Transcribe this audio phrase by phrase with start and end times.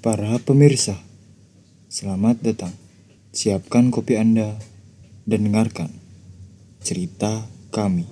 [0.00, 0.96] Para pemirsa,
[1.92, 2.72] selamat datang.
[3.36, 4.56] Siapkan kopi Anda
[5.28, 5.92] dan dengarkan
[6.80, 8.08] cerita kami.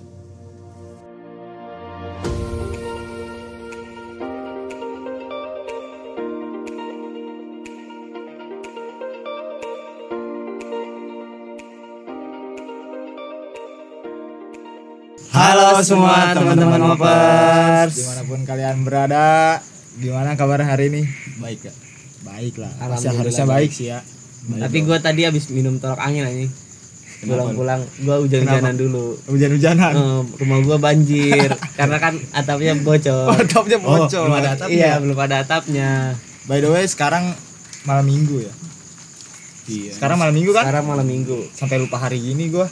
[15.33, 17.97] Halo semua teman-teman Mopers.
[17.97, 19.57] Di mana pun kalian berada,
[19.99, 21.01] gimana kabar hari ini?
[21.37, 21.73] Baik ya.
[22.23, 22.71] Baik lah.
[22.79, 23.99] Alhamdulillah harusnya baik sih ya.
[24.49, 26.47] Tapi gua tadi habis minum tolak angin aja.
[27.19, 29.19] Pulang-pulang gua hujan-hujanan dulu.
[29.27, 29.91] Hujan-hujanan.
[29.91, 33.35] Eh, rumah gua banjir karena kan atapnya bocor.
[33.35, 34.23] Atapnya bocor.
[34.27, 34.75] belum ada atapnya.
[34.79, 35.89] Iya, belum ada atapnya.
[36.47, 37.35] By the way, sekarang
[37.83, 38.53] malam minggu ya.
[39.69, 39.91] Iya.
[39.99, 40.63] Sekarang malam minggu kan?
[40.65, 41.37] Sekarang malam minggu.
[41.51, 42.65] Sampai lupa hari ini gua.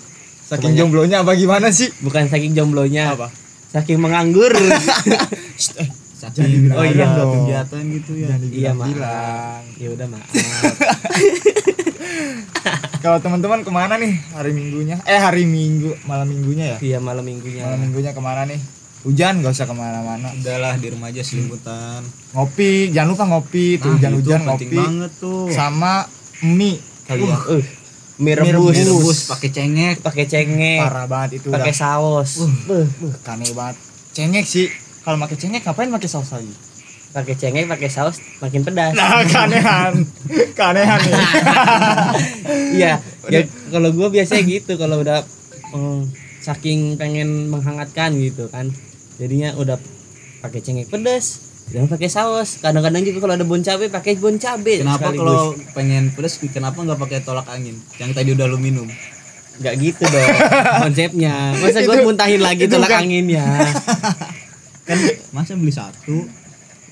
[0.47, 1.91] Saking Kebanyak- jomblonya apa gimana sih?
[1.99, 3.27] Bukan saking jomblonya, Apa?
[3.75, 4.55] saking menganggur.
[5.83, 5.89] eh,
[6.37, 7.31] jangan dibilang Oh iya, dong.
[7.35, 8.27] kegiatan gitu ya.
[8.29, 8.87] Jangan Iya, maaf.
[8.87, 9.61] bilang.
[9.75, 10.29] Ya udah, maaf.
[12.97, 14.97] Kalau teman-teman ke mana nih hari minggunya?
[15.03, 16.77] Eh hari minggu, malam minggunya ya?
[16.79, 17.61] Iya, malam minggunya.
[17.63, 18.59] Malam minggunya ke mana nih?
[19.01, 20.27] Hujan gak usah ke mana-mana.
[20.33, 22.01] udahlah di rumah aja selimutan
[22.33, 26.03] Ngopi, jangan lupa ngopi tuh hujan-hujan penting ngopi banget tuh sama
[26.43, 27.37] mie kali ya.
[27.47, 27.63] Uh,
[28.17, 28.73] mie rebus.
[28.73, 28.75] rebus.
[28.75, 32.43] rebus pakai cengek pakai cengek, Parah banget itu pakai saus.
[32.67, 33.13] Beuh, beuh.
[33.23, 33.77] Aneh banget.
[34.11, 34.67] Cengek sih.
[35.07, 36.51] Kalau pakai cengek ngapain pakai saus lagi?
[37.15, 38.93] pakai cengek pakai saus makin pedas.
[38.93, 40.05] Nah, keanehan.
[40.53, 41.15] keanehan nih.
[42.77, 42.93] iya
[43.31, 43.41] ya
[43.71, 45.23] kalau gue biasanya gitu kalau udah
[45.73, 46.01] mm,
[46.43, 48.69] saking pengen menghangatkan gitu kan.
[49.17, 49.79] Jadinya udah
[50.45, 52.61] pakai cengek pedas jangan pakai saus.
[52.61, 56.99] Kadang-kadang juga kalau ada bon cabe pakai bon cabe kenapa kalau pengen pedas kenapa nggak
[56.99, 57.79] pakai tolak angin?
[57.97, 58.85] Yang tadi udah lu minum.
[59.57, 60.29] Nggak gitu dong
[60.85, 61.55] konsepnya.
[61.57, 63.47] Masa gue muntahin lagi itu tolak anginnya
[64.87, 64.97] kan
[65.35, 66.25] masa beli satu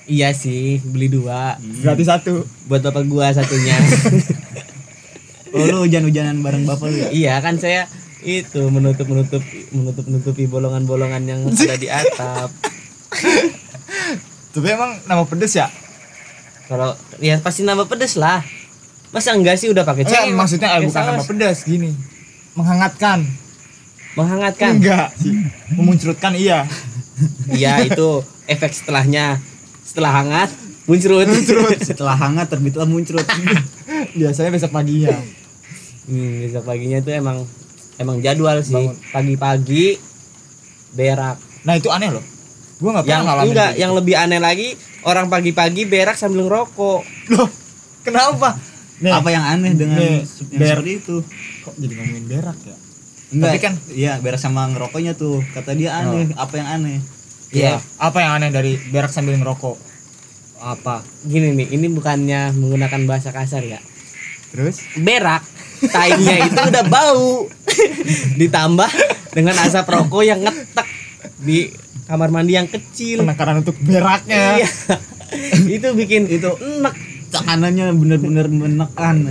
[0.06, 2.44] iya sih beli dua Berarti satu.
[2.68, 3.74] buat bapak gua satunya
[5.56, 7.88] oh lu hujan-hujanan bareng bapak lu ya iya kan saya
[8.20, 9.42] itu menutup menutup
[9.72, 12.50] menutup menutupi bolongan-bolongan yang ada di atap
[14.56, 15.68] Tapi emang nama pedes ya?
[16.66, 18.42] kalau ya pasti nambah pedes lah
[19.14, 21.06] masa enggak sih udah pakai cengek maksudnya eh, bukan saus?
[21.06, 21.90] nama pedas gini.
[22.58, 23.22] Menghangatkan.
[24.18, 25.46] menghangatkan Enggak sih.
[25.78, 26.66] Memuncratkan iya.
[27.50, 29.40] Iya itu efek setelahnya
[29.80, 30.50] setelah hangat
[30.84, 31.26] muncrut
[31.80, 33.26] setelah hangat terbitlah muncrat
[34.18, 35.12] Biasanya besok paginya.
[36.06, 37.42] hmm, besok paginya tuh emang
[37.96, 38.74] emang jadwal sih
[39.10, 39.96] pagi-pagi
[40.92, 42.22] berak Nah, itu aneh loh.
[42.78, 43.48] Gua yang pernah ngalamin.
[43.50, 44.68] enggak yang lebih aneh lagi
[45.02, 47.34] orang pagi-pagi berak sambil ngerokok gitu.
[47.34, 47.48] Loh,
[48.00, 48.54] kenapa?
[48.96, 50.22] Nih, apa yang aneh dengan Nih,
[50.54, 51.16] yang ber- itu
[51.60, 52.76] kok jadi ngomongin berak ya?
[53.36, 55.44] Enggak Tapi kan- iya beres sama ngerokoknya tuh.
[55.52, 56.98] Kata dia aneh apa yang aneh?
[57.52, 57.78] Iya.
[58.00, 59.76] Apa yang aneh dari berak sambil ngerokok?
[60.56, 61.04] apa?
[61.28, 63.76] Gini nih ini bukannya menggunakan bahasa kasar ya?
[64.50, 64.80] Terus?
[64.96, 65.44] berak
[65.92, 67.44] tainya itu udah bau.
[68.40, 68.90] Ditambah
[69.36, 70.88] dengan asap rokok yang ngetek
[71.44, 71.68] di
[72.08, 73.20] kamar mandi yang kecil.
[73.20, 74.64] Penekanan untuk beraknya.
[74.64, 74.70] iya.
[75.76, 76.94] Itu bikin itu enak
[77.34, 79.26] tekanannya bener-bener menekan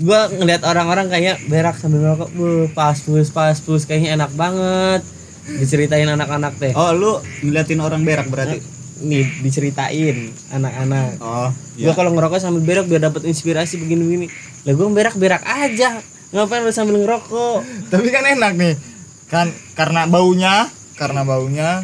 [0.00, 5.04] gua ngeliat orang-orang kayak berak sambil ngerokok bu pas pus pas pus kayaknya enak banget.
[5.50, 7.12] Diceritain anak-anak teh oh lu
[7.44, 8.60] ngeliatin orang berak berarti?
[9.00, 11.20] Nih diceritain anak-anak.
[11.20, 14.26] Oh gua kalau ngerokok sambil berak biar dapat inspirasi begini-begini.
[14.64, 16.00] Lah gua berak berak aja.
[16.30, 17.90] Ngapain lu sambil ngerokok?
[17.90, 18.74] Tapi kan enak nih.
[19.26, 21.82] Kan karena baunya, karena baunya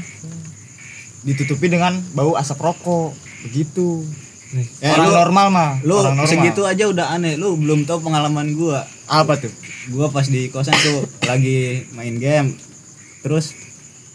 [1.26, 3.10] ditutupi dengan bau asap rokok.
[3.42, 4.06] Begitu.
[4.54, 5.70] Eh, orang lu- normal mah.
[5.82, 6.30] lu orang normal.
[6.30, 8.86] segitu aja udah aneh lu belum tahu pengalaman gua.
[9.10, 9.50] Apa tuh?
[9.90, 12.54] gua pas di kosan tuh lagi main game
[13.22, 13.54] terus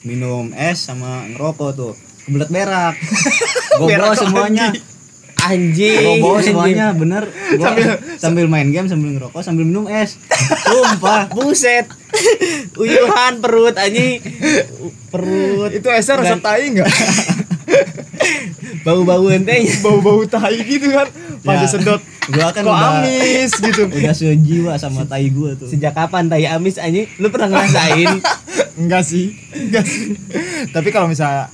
[0.04, 1.94] minum es sama ngerokok tuh.
[2.24, 2.96] Kebelet berak.
[3.80, 4.72] Kok semuanya.
[5.42, 6.00] anjing?
[6.00, 6.48] Gua bawa anjing.
[6.54, 7.24] semuanya bener.
[7.58, 7.72] Gua
[8.16, 10.16] sambil, main game sambil ngerokok sambil minum es.
[10.64, 11.28] Sumpah.
[11.36, 11.92] Buset.
[12.80, 14.24] Uyuhan perut anjing.
[15.12, 15.76] Perut.
[15.76, 16.88] Itu esnya rasa tai enggak?
[18.82, 21.08] bau-bau entenya Bau-bau tai gitu kan.
[21.42, 21.70] Pada Ya.
[21.70, 22.02] sedot.
[22.28, 23.84] gua kan Kok udah amis gitu.
[23.88, 28.22] udah sejiwa sama tai gua tuh sejak kapan tai amis anjing lu pernah ngerasain
[28.80, 29.36] Enggak sih.
[29.52, 30.16] Enggak sih.
[30.70, 31.50] Tapi kalau misalnya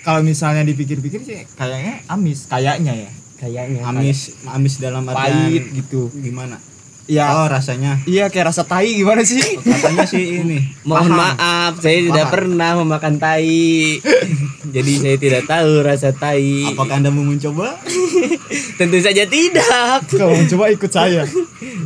[0.00, 3.10] kalau misalnya dipikir-pikir sih kayaknya amis, kayaknya ya.
[3.38, 6.10] kayaknya amis amis dalam artian Pahit gitu.
[6.12, 6.58] gimana
[7.04, 7.34] Iya.
[7.34, 9.42] oh rasanya Iya kayak rasa tai gimana sih?
[9.58, 11.18] katanya sih ini mohon paham.
[11.34, 12.34] maaf saya tidak Paham.
[12.34, 13.98] pernah memakan tai
[14.72, 17.76] jadi saya tidak tahu rasa tai apakah anda mau mencoba
[18.80, 21.22] tentu saja tidak Kalau mau coba ikut saya.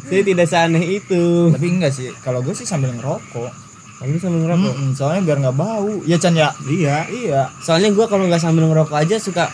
[0.02, 2.14] saya tidak seaneh itu Tapi enggak sih.
[2.20, 3.50] Kalau gue sih sambil ngerokok.
[3.96, 5.88] kamu sambil ngerokok Mm-mm, soalnya biar nggak bau.
[6.02, 6.52] Iya Chan ya.
[6.66, 7.42] iya Iya.
[7.58, 9.48] soalnya gua kalau nggak sambil ngerokok aja suka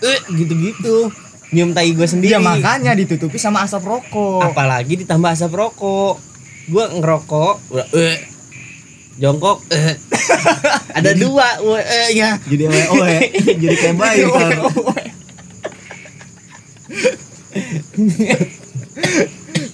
[0.00, 1.12] eh gitu-gitu
[1.50, 4.40] nyium tai gue sendiri Iya makanya ditutupi sama asap rokok.
[4.42, 6.16] apalagi ditambah asap rokok
[6.64, 8.16] gue ngerokok udah eh,
[9.20, 9.60] jongkok.
[9.72, 9.96] Eh.
[10.98, 12.38] ada dua we- eh, ya.
[12.44, 14.52] Jadi oh ya jadi kayak bayi ntar.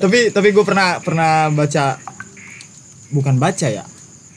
[0.03, 1.99] tapi tapi gue pernah pernah baca
[3.15, 3.85] bukan baca ya.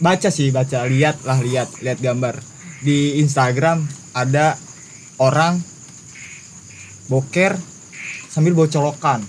[0.02, 0.86] Baca sih baca.
[0.86, 2.38] Lihat lah lihat lihat gambar.
[2.82, 3.86] Di Instagram
[4.18, 4.58] ada
[5.22, 5.62] orang
[7.06, 7.54] boker
[8.32, 9.20] sambil bawa colokan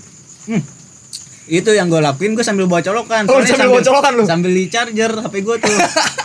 [1.45, 3.27] itu yang gue lakuin gue sambil bawa colokan.
[3.27, 4.25] Oh, sambil bawa colokan lu?
[4.25, 5.75] sambil di charger hp gue tuh.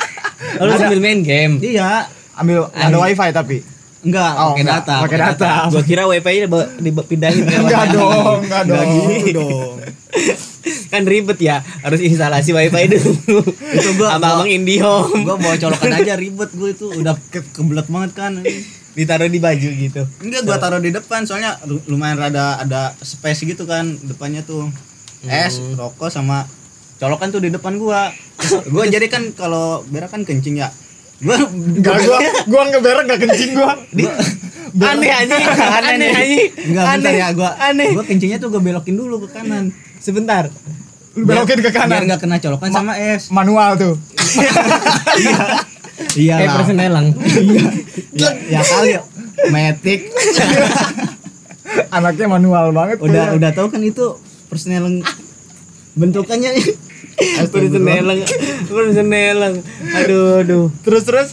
[0.59, 1.57] Lalu sambil main game?
[1.57, 2.05] Iya.
[2.33, 3.57] Ambil ada wifi tapi?
[3.97, 4.95] Enggak Oh, pakai enggak, data.
[5.01, 5.51] pakai data.
[5.67, 6.47] gue kira wifi nya
[6.77, 9.41] dipindahin ke enggak dong enggak enggak dong gitu.
[9.41, 9.73] dong.
[10.87, 13.41] Kan ribet ya harus instalasi wifi dulu.
[13.73, 16.87] Itu gua- abang abang IndiHome gue bawa colokan aja ribet gue itu.
[16.93, 18.31] Udah ke kebelet banget kan.
[18.93, 20.01] Ditaruh di baju gitu.
[20.21, 24.69] Enggak gue taruh di depan soalnya lu- lumayan rada ada space gitu kan depannya tuh
[25.25, 26.45] es rokok sama
[27.01, 28.13] colokan tuh di depan gua.
[28.69, 30.69] Gua jadi kan kalau berak kan kencing ya.
[31.17, 32.17] Gua enggak gua
[32.51, 33.73] gua enggak berak enggak kencing gua.
[34.77, 35.41] Aneh aneh.
[35.41, 36.41] Aneh aneh.
[36.53, 37.13] Enggak bentar aneh.
[37.17, 37.87] ya gua aneh.
[37.97, 39.73] gua kencingnya tuh gua belokin dulu ke kanan.
[39.97, 40.49] Sebentar.
[41.17, 42.05] Lu belokin ke biar kanan.
[42.05, 43.33] nggak kena colokan sama es.
[43.33, 43.95] manual tuh.
[46.13, 46.35] Iya.
[46.37, 47.07] Kayak persenelang
[48.21, 48.91] ya, ya kali.
[49.49, 50.13] Metik.
[51.89, 54.17] Anaknya manual banget udah udah tahu kan itu
[54.47, 55.03] personel
[55.97, 56.51] bentukannya
[57.49, 58.19] persenelang
[58.69, 59.55] persenelang
[59.95, 60.65] aduh aduh.
[60.85, 61.29] Terus terus?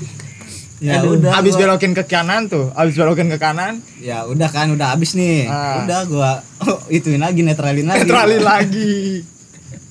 [0.83, 3.81] Ya Aduh, udah abis gua- belokin ke kanan tuh abis belokin ke kanan.
[4.03, 5.49] Ya udah kan udah habis nih.
[5.49, 5.87] Ah.
[5.87, 6.33] udah gua
[6.67, 8.05] oh, ituin lagi netralin lagi.
[8.05, 9.25] Netralin lagi.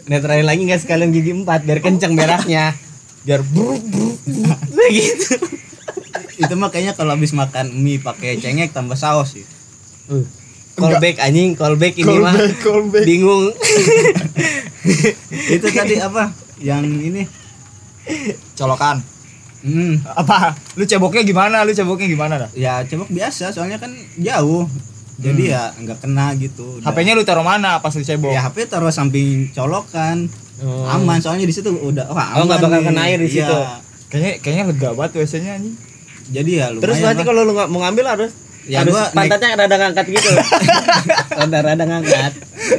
[0.05, 2.75] Netralin lagi nggak sekalian gigi empat biar kenceng beraknya
[3.23, 4.19] biar buruk buruk.
[4.75, 5.39] Nah, gitu
[6.33, 9.45] itu mah kayaknya kalau habis makan mie pakai cengek tambah saus sih.
[10.09, 10.25] Uh,
[10.73, 12.31] callback anjing callback ini mah.
[12.31, 13.03] Callback callback.
[13.05, 13.43] Bingung.
[15.47, 16.33] Itu tadi apa?
[16.57, 17.23] Yang ini.
[18.53, 18.99] Colokan.
[19.63, 19.95] Hmm.
[20.05, 20.59] Apa?
[20.75, 21.63] Lu ceboknya gimana?
[21.63, 22.49] Lu ceboknya gimana dah?
[22.51, 24.67] Ya cebok biasa soalnya kan jauh.
[25.15, 26.81] Jadi ya nggak kena gitu.
[26.81, 26.89] Udah.
[26.89, 28.33] HP-nya lu taruh mana pas lu cebok?
[28.33, 30.27] Ya HP taruh samping colokan.
[30.63, 30.85] Oh.
[30.85, 32.87] aman soalnya di situ udah Oh, aman nggak bakal nih.
[32.87, 33.35] kena air di Iya.
[33.41, 33.57] situ.
[34.07, 35.75] kayaknya kayaknya lega banget WC-nya anjing.
[36.25, 37.25] Jadi ya lumayan terus berarti lah.
[37.25, 38.31] kalau lu nggak mau ngambil harus
[38.63, 40.29] Ya, harus gua naik- pantatnya rada ngangkat gitu.
[41.39, 42.31] Rada rada ngangkat.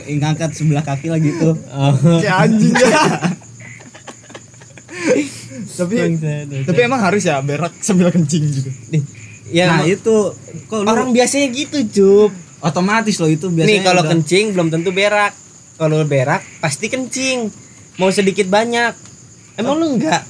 [0.09, 1.53] Ngangkat sebelah kaki lah gitu.
[1.69, 1.93] Oh.
[2.19, 2.73] kayak anjing.
[2.73, 3.05] Ya
[5.75, 5.97] tapi
[6.65, 8.71] tapi emang harus ya berak sambil kencing gitu.
[8.89, 9.03] Nih,
[9.51, 10.17] ya nah emang itu
[10.71, 12.31] kok lu orang biasanya gitu cup.
[12.65, 15.37] Otomatis loh itu biasanya nih kalau udah- kencing belum tentu berak.
[15.75, 17.51] Kalau berak pasti kencing.
[17.99, 18.95] Mau sedikit banyak.
[19.55, 20.25] Emang lu enggak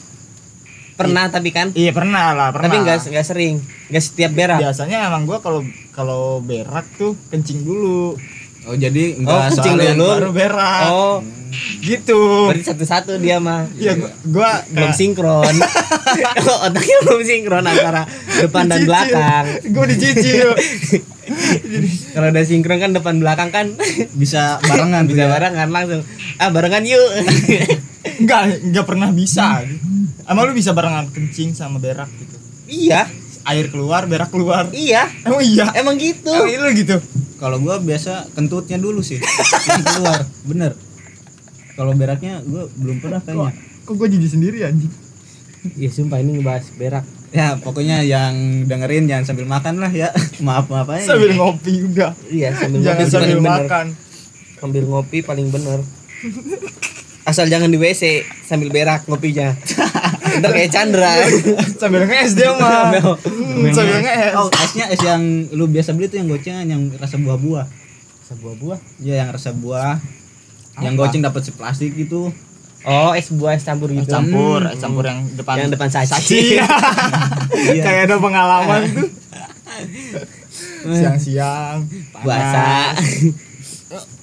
[0.95, 1.71] pernah tapi kan?
[1.71, 2.67] Iya pernah lah pernah.
[2.67, 3.55] Tapi enggak enggak sering
[3.89, 5.61] enggak setiap berak biasanya emang gua kalau
[5.91, 8.15] kalau berak tuh kencing dulu.
[8.65, 10.09] Oh jadi Oh, enggak kencing soalnya- dulu.
[10.11, 10.83] baru berak.
[10.89, 11.19] Oh.
[11.79, 12.51] Gitu.
[12.51, 13.71] Berarti satu-satu dia mah.
[13.75, 15.55] Iya gua, gua belum sinkron.
[16.67, 18.03] Otaknya belum sinkron antara
[18.37, 19.45] depan dan belakang.
[19.65, 20.51] Gue dicicil
[22.15, 23.67] kalau udah sinkron kan depan belakang kan
[24.15, 25.31] bisa barengan bisa ya.
[25.31, 26.03] barengan langsung
[26.39, 27.09] ah barengan yuk.
[28.21, 29.65] Enggak enggak pernah bisa.
[30.29, 32.37] Emang lu bisa barengan kencing sama berak gitu.
[32.69, 33.09] Iya.
[33.45, 34.69] Air keluar berak keluar.
[34.71, 35.09] Iya.
[35.25, 35.67] Emang iya?
[35.73, 36.31] Emang gitu.
[36.31, 36.97] Emang lu gitu?
[37.41, 39.19] Kalau gua biasa kentutnya dulu sih.
[39.97, 40.77] Keluar bener.
[41.75, 43.53] Kalau beraknya gua belum pernah kayaknya.
[43.85, 44.89] Kok gue jadi sendiri anjing?
[45.77, 47.05] Ya sumpah ini ngebahas berak
[47.35, 50.15] ya pokoknya yang dengerin jangan sambil makan lah ya.
[50.47, 51.15] Maaf maaf aja.
[51.15, 53.59] Sambil ngopi udah iya sambil jangan ngopi sambil paling bener.
[53.67, 53.87] makan.
[54.63, 55.79] Sambil ngopi paling bener.
[57.27, 59.51] Asal jangan di WC sambil berak ngopinya.
[60.41, 61.15] Ntar kayak Chandra.
[61.81, 62.91] Sambil nge-es dia mah.
[63.23, 65.23] Hmm, sambil nge-es oh esnya es yang
[65.55, 67.67] lu biasa beli tuh yang gocengan yang rasa buah-buah.
[68.27, 70.01] Sebuah buah ya yang rasa buah.
[70.83, 71.01] Yang Apa?
[71.07, 72.35] goceng dapat seplastik gitu
[72.85, 76.09] oh es buah es campur Es gitu campur es campur yang depan yang depan saci,
[76.11, 76.41] saci.
[77.75, 77.83] Iya.
[77.83, 79.09] kayak ada pengalaman tuh.
[80.85, 81.89] Siang-siang
[82.21, 82.93] puasa.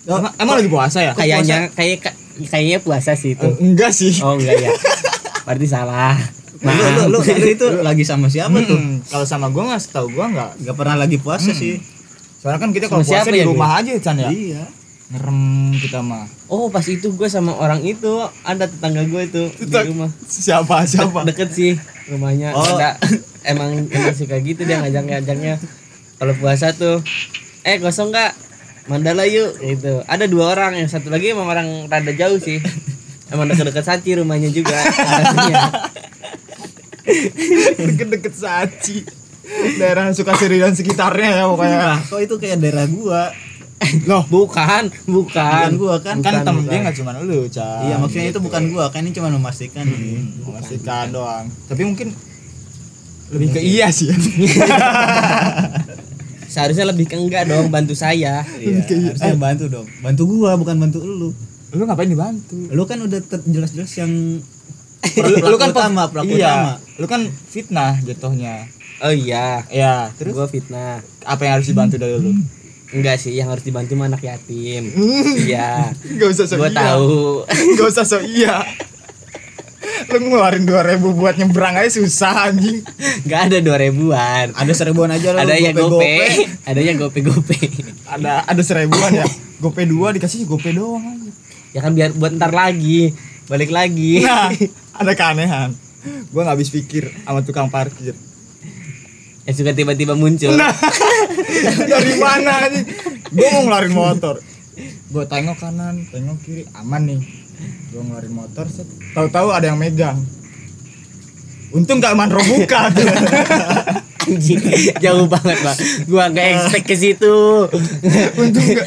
[0.05, 1.13] Oh, emang, emang lagi puasa ya?
[1.13, 2.13] Kayaknya kayak
[2.47, 3.45] kayaknya puasa sih itu.
[3.45, 4.13] Eh, enggak sih.
[4.21, 4.71] Oh enggak ya
[5.41, 6.15] berarti salah.
[6.61, 8.77] Nah, lu, lu, lu, lu itu lagi sama siapa tuh?
[8.77, 11.81] Hmm, kalau sama gua nggak setahu gua nggak Gak pernah lagi puasa sih.
[12.41, 14.29] soalnya kan kita kalau puasa di ya, rumah aja Chan ya?
[14.29, 14.63] Iya.
[15.11, 15.39] Ngerem
[15.75, 16.25] kita mah.
[16.47, 20.09] Oh pas itu gue sama orang itu ada tetangga gue itu di rumah.
[20.23, 21.27] siapa siapa?
[21.27, 21.75] deket sih
[22.07, 22.55] rumahnya.
[22.55, 22.63] Oh.
[22.79, 22.95] ada
[23.43, 25.59] emang emang suka gitu dia ngajak ngajaknya
[26.15, 27.03] kalau puasa tuh
[27.67, 28.31] eh kosong nggak?
[28.89, 30.01] Mandala yuk gitu.
[30.09, 32.57] Ada dua orang yang satu lagi emang orang rada jauh sih.
[33.31, 34.75] Emang deket-deket saci rumahnya juga
[37.79, 39.07] deket-deket saci
[39.79, 41.77] daerah Sukasiri dan sekitarnya ya pokoknya.
[41.79, 43.31] Nah, kok itu kayak daerah gua.
[44.05, 44.23] Loh.
[44.29, 45.67] Bukan bukan.
[45.67, 46.15] Bukan gua kan.
[46.21, 46.71] kan Bukan, temen bukan.
[46.71, 47.81] dia nggak cuma lu Chan.
[47.89, 49.01] Iya, maksudnya itu bukan gua, kan?
[49.05, 50.41] Ini cuma memastikan ini.
[50.45, 51.45] memastikan doang.
[51.67, 52.13] Tapi mungkin
[53.31, 54.11] lebih ke iya sih.
[54.11, 54.17] Ya
[56.51, 58.43] seharusnya lebih ke enggak dong bantu saya.
[58.59, 59.87] Iya, harusnya bantu dong.
[60.03, 61.31] Bantu gua bukan bantu lu.
[61.71, 62.67] lu ngapain dibantu?
[62.67, 64.11] Lu kan udah jelas-jelas yang
[65.39, 66.73] lu, kan utama, pelaku iya, utama.
[66.99, 68.67] lu kan fitnah jatuhnya.
[68.99, 69.63] Oh iya.
[69.71, 70.35] Ya terus?
[70.35, 70.99] gua fitnah.
[71.23, 72.35] Apa yang harus dibantu dari lu
[72.91, 74.91] enggak sih yang harus dibantu mah anak yatim.
[75.47, 75.91] Iya.
[75.95, 76.79] Gak usah sok gua iya.
[76.79, 77.47] tahu.
[77.79, 78.63] Gak usah sok iya.
[80.11, 82.83] Lu ngeluarin 2000 buat nyebrang aja susah anjing.
[83.25, 84.51] Nggak ada dua ribuan.
[84.53, 85.39] Ada seribuan aja lu.
[85.39, 86.03] ada yang gope-gope.
[86.03, 86.45] gope.
[86.67, 87.57] Ada yang gope gope
[88.05, 89.25] Ada ada seribuan ya.
[89.61, 91.31] Gope 2 dikasih gope doang aja
[91.71, 93.11] ya kan biar buat ntar lagi.
[93.47, 94.23] Balik lagi.
[94.23, 94.51] Nah
[94.95, 95.75] ada keanehan.
[96.31, 98.15] Gue gak habis pikir sama tukang parkir.
[99.45, 100.53] Yang suka tiba-tiba muncul.
[100.53, 100.71] Nah
[101.91, 102.85] Dari mana anjing
[103.31, 104.35] Gue mau ngeluarin motor.
[105.11, 106.63] Gue tengok kanan Tengok kiri.
[106.75, 107.21] Aman nih.
[107.93, 108.87] Gue ngeluarin motor set.
[109.15, 110.19] Tahu-tahu ada yang megang.
[111.71, 113.07] Untung gak manro buka tuh.
[114.21, 114.61] Anjing
[115.03, 117.65] jauh banget bang gua nggak expect ke situ.
[118.37, 118.85] Untung gak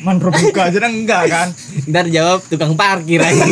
[0.00, 1.48] Manro buka aja kan enggak kan?
[1.84, 3.44] Ntar jawab tukang parkir aja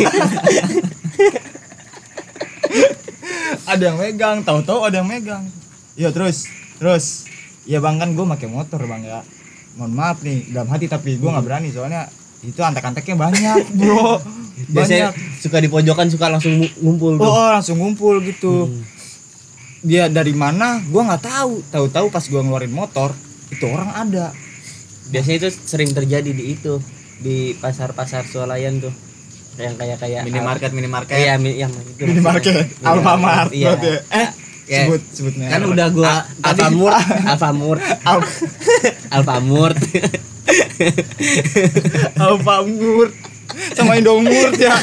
[3.63, 5.43] ada yang megang tahu-tahu ada yang megang.
[5.95, 7.29] Iya terus terus
[7.63, 9.19] ya bang kan gue pakai motor bang ya.
[9.73, 12.05] Mohon maaf nih dalam hati tapi gue nggak berani soalnya
[12.41, 14.19] itu antek-anteknya banyak bro.
[14.69, 15.41] Biasanya banyak.
[15.41, 17.31] suka di pojokan suka langsung ngumpul oh, tuh.
[17.31, 18.69] Oh, langsung ngumpul gitu.
[19.81, 20.79] Dia dari mana?
[20.83, 21.59] Gue nggak tahu.
[21.67, 23.11] Tahu-tahu pas gue ngeluarin motor
[23.49, 24.31] itu orang ada.
[25.09, 26.79] Biasanya itu sering terjadi di itu
[27.19, 28.93] di pasar-pasar swalayan tuh.
[29.53, 31.13] Yang kayak kayak Minimarket, minimarket.
[31.13, 32.09] iya mi- yang itu.
[32.09, 32.73] Minimarket.
[32.81, 33.77] Alfamart Iya.
[33.77, 33.99] berarti ya.
[34.09, 34.27] eh
[34.63, 34.87] Ya.
[34.87, 36.95] sebut sebutnya Kan udah gua Alfamurt
[37.27, 37.81] Alfamurt
[39.11, 39.77] Alfamurt
[42.15, 43.13] Alfamart
[43.77, 44.73] sama Indomart ya.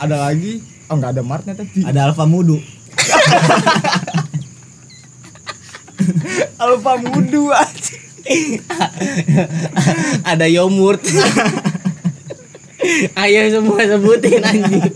[0.00, 0.64] Ada lagi?
[0.88, 2.56] Oh nggak ada martnya tapi Ada Alfa Mudu.
[6.58, 7.94] Alfamudu aja
[10.24, 11.04] ada Yomurt
[13.20, 14.88] ayo semua sebutin anjing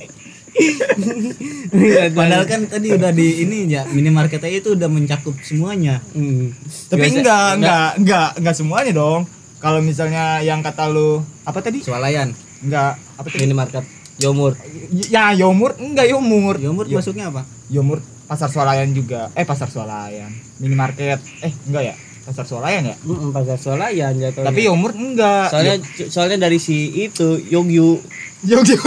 [2.17, 6.00] Padahal kan tadi udah di ini ya minimarket aja itu udah mencakup semuanya.
[6.12, 6.50] Hmm.
[6.88, 7.91] tapi Biasa- enggak enggak?
[7.97, 9.21] enggak enggak semuanya dong.
[9.59, 11.83] Kalau misalnya yang kata lu apa tadi?
[11.83, 12.31] Swalayan.
[12.59, 13.47] enggak apa tadi?
[13.47, 13.85] Minimarket
[14.19, 14.59] Yomurt
[15.07, 17.43] ya Yomurt enggak Yomurt Yomurt Yo- masuknya apa?
[17.71, 19.31] Yomurt pasar swalayan juga.
[19.33, 20.31] Eh pasar swalayan.
[20.59, 21.23] Minimarket.
[21.41, 21.95] Eh enggak ya?
[22.29, 22.97] Pasar swalayan ya?
[23.00, 24.47] Mm, pasar swalayan jatuhnya.
[24.50, 25.49] Tapi Yomurt enggak.
[25.49, 25.77] Soalnya
[26.11, 28.03] soalnya dari si itu Yogyu
[28.40, 28.78] Yogyo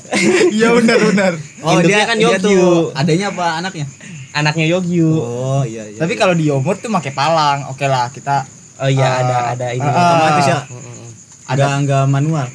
[0.56, 3.86] iya benar benar Oh, Induknya dia kan dia tuh adanya apa anaknya?
[4.32, 5.98] anaknya Yogyu Oh, iya iya.
[5.98, 9.66] tapi kalau di Yomurt tuh pakai palang oke lah kita oh iya Ah, ada ada
[9.70, 10.58] ini ah, otomatis ya.
[10.64, 11.08] Mm-mm.
[11.46, 12.46] ada enggak manual.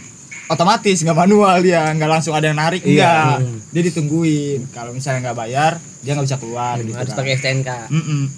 [0.48, 2.90] otomatis nggak manual dia nggak langsung ada yang narik Iya.
[2.90, 3.38] enggak
[3.70, 7.18] dia ditungguin kalau misalnya nggak bayar dia nggak bisa keluar gitu harus kan.
[7.20, 7.70] pakai STNK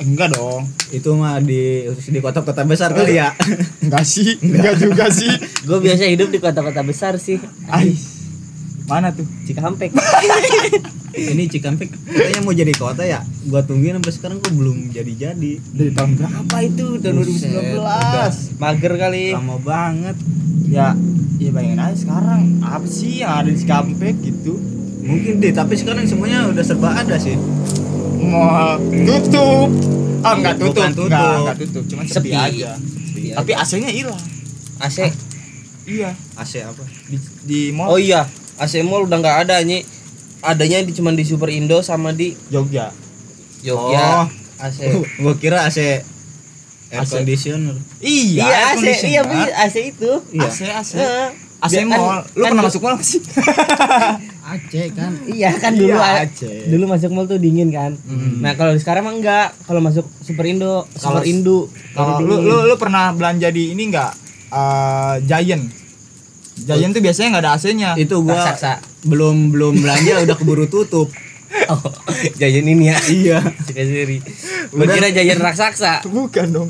[0.02, 0.66] enggak dong.
[0.90, 3.38] Itu mah di di kota-kota besar kali ya.
[3.80, 4.82] enggak sih enggak.
[4.82, 5.30] juga sih.
[5.70, 7.38] Gue biasa hidup di kota-kota besar sih.
[7.70, 7.94] Ay,
[8.90, 9.30] mana tuh?
[9.46, 9.94] Cikampek.
[11.12, 13.20] Ini Cikampek katanya mau jadi kota ya.
[13.46, 15.54] Gua tungguin sampai sekarang kok belum jadi-jadi.
[15.76, 16.98] dari tahun berapa itu?
[16.98, 19.26] Tahun Buset, 2019 mager kali.
[19.36, 20.18] Lama banget.
[20.66, 20.96] ya
[21.36, 22.64] ya bayangin aja sekarang.
[22.64, 24.56] Apa sih yang ada di Cikampek gitu
[25.02, 27.34] Mungkin deh, tapi sekarang semuanya udah serba ada sih.
[28.22, 29.70] mau tutup.
[30.22, 31.10] Ah enggak tutup Bukan tutup.
[31.10, 31.84] enggak enggak tutup.
[31.86, 32.30] Cuma sepi, Sepi.
[32.32, 32.72] aja.
[32.78, 34.22] Sepi tapi AC-nya hilang.
[34.78, 34.98] AC
[35.84, 36.14] iya.
[36.36, 36.84] AC apa?
[37.06, 37.90] di, di mall.
[37.90, 39.82] Oh iya AC mall udah nggak ada nih
[40.40, 42.94] adanya di cuma di Super Indo sama di Jogja.
[43.60, 44.26] Jogja.
[44.26, 44.26] Oh.
[44.60, 44.78] AC
[45.22, 47.12] Gua kira AC air AC.
[47.16, 47.74] conditioner.
[48.00, 49.22] iya iya AC iya
[49.60, 50.12] AC itu.
[50.32, 50.46] Iya.
[50.46, 50.92] AC AC.
[51.60, 52.22] AC mall.
[52.32, 53.22] Lu kan pernah masuk mall nggak sih
[54.52, 55.12] AC kan.
[55.32, 56.42] iya kan dulu Iya, a- AC.
[56.68, 58.40] dulu masuk mall tuh dingin kan Hmm.
[58.40, 61.60] nah kalau sekarang mah enggak kalau masuk Super Indo Super Kalau- Indo
[61.92, 62.46] Kalau lu, dingin.
[62.46, 64.12] lu lu pernah belanja di ini enggak
[64.48, 65.64] Eh, Giant
[66.58, 68.84] Giant tuh biasanya nggak ada AC-nya Itu gua Raksasa.
[69.04, 71.08] belum belum belanja udah keburu tutup.
[71.72, 71.84] oh
[72.34, 73.40] jajan ini ya iya.
[73.62, 74.20] Cika siri
[74.70, 76.70] gua kira jajan raksasa bukan dong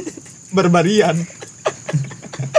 [0.52, 1.14] barbarian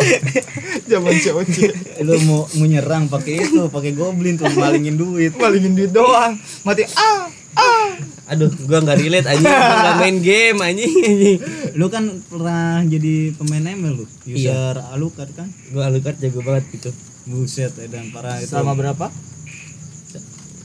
[0.90, 1.56] zaman COC
[2.02, 5.34] Lu mau menyerang pakai itu, pakai goblin tuh malingin duit.
[5.34, 7.90] malingin duit doang mati ah ah
[8.28, 11.40] aduh gua nggak relate anjing gua main game anjing anjing
[11.74, 15.48] Lu kan pernah jadi pemain ML lu, user Alucard kan?
[15.70, 16.92] gua Alucard jago banget gitu
[17.28, 18.48] Buset, dan parah itu.
[18.48, 19.12] sama berapa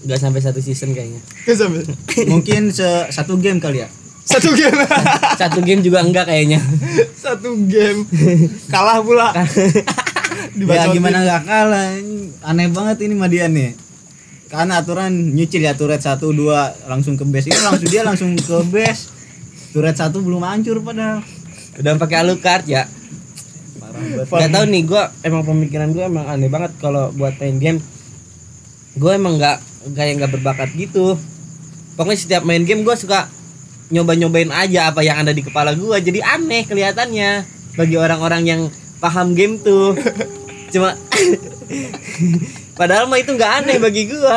[0.02, 1.86] nggak sampai satu season kayaknya sampai.
[2.26, 3.88] Mungkin se- satu game kali ya.
[4.22, 4.78] Satu game.
[5.40, 6.62] satu game juga enggak kayaknya
[7.18, 8.06] Satu game.
[8.70, 9.34] Kalah pula.
[10.78, 11.90] ya gimana nggak kalah.
[12.46, 13.74] Aneh banget ini Madian nih.
[14.46, 17.48] Karena aturan nyicil ya turret 1 2 langsung ke base.
[17.48, 19.10] Ini langsung dia langsung ke base.
[19.72, 21.24] Turret 1 belum hancur padahal.
[21.72, 22.84] udah pakai alucard ya
[24.12, 27.78] nggak tahu nih gue emang pemikiran gue emang aneh banget kalau buat main game
[28.96, 29.58] gue emang nggak
[29.96, 31.16] kayak nggak berbakat gitu
[31.96, 33.28] pokoknya setiap main game gue suka
[33.92, 38.60] nyoba nyobain aja apa yang ada di kepala gue jadi aneh kelihatannya bagi orang-orang yang
[38.98, 39.92] paham game tuh
[40.70, 40.96] cuma
[42.78, 44.36] padahal mah itu nggak aneh bagi gue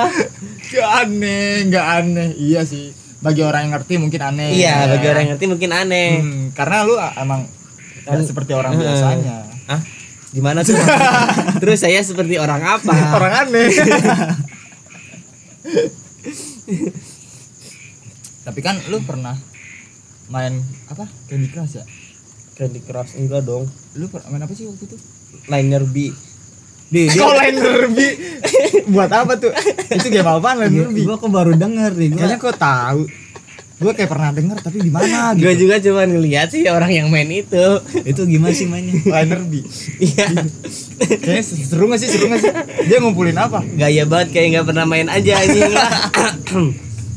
[0.65, 2.35] Gak aneh, gak aneh.
[2.35, 2.89] Iya sih.
[3.21, 4.49] Bagi orang yang ngerti mungkin aneh.
[4.51, 7.47] iya bagi orang yang ngerti mungkin aneh Hmm, karena lu a- emang
[8.03, 8.81] nggak seperti orang Hmm.
[8.81, 9.37] biasanya.
[9.71, 9.79] ah
[10.29, 10.75] gimana tuh
[11.63, 13.71] terus saya seperti orang apa Orang aneh.
[18.45, 19.33] Tapi kan lu pernah
[20.27, 21.09] main apa?
[21.25, 21.85] Candy Crush ya?
[22.53, 24.97] Candy Crush enggak dong Lu per- main apa sih waktu itu?
[25.45, 26.13] liner B
[26.85, 27.97] Di, dia, Liner B.
[28.93, 29.49] Buat apa tuh?
[29.89, 31.01] Itu game apaan Liner B?
[31.01, 32.19] gua kok baru denger nih gua.
[32.21, 33.01] Kayaknya kau tahu.
[33.75, 35.67] Gue kayak pernah denger tapi di mana gue gitu.
[35.67, 37.65] juga cuma ngeliat sih orang yang main itu
[37.99, 38.95] itu gimana sih mainnya?
[39.03, 39.65] Liner B.
[39.99, 40.31] iya
[40.95, 42.07] Kayaknya seru gak sih?
[42.07, 42.51] Seru gak sih?
[42.87, 43.59] Dia ngumpulin apa?
[43.67, 45.89] gaya banget kayak nggak pernah main aja anjing lah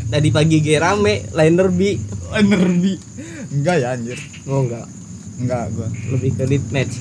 [0.08, 1.80] tadi pagi kayak rame liner B
[2.30, 2.84] Liner B.
[3.50, 4.18] Enggak ya anjir.
[4.44, 4.84] oh enggak
[5.38, 5.88] Enggak gua.
[6.08, 6.94] lebih ke lead match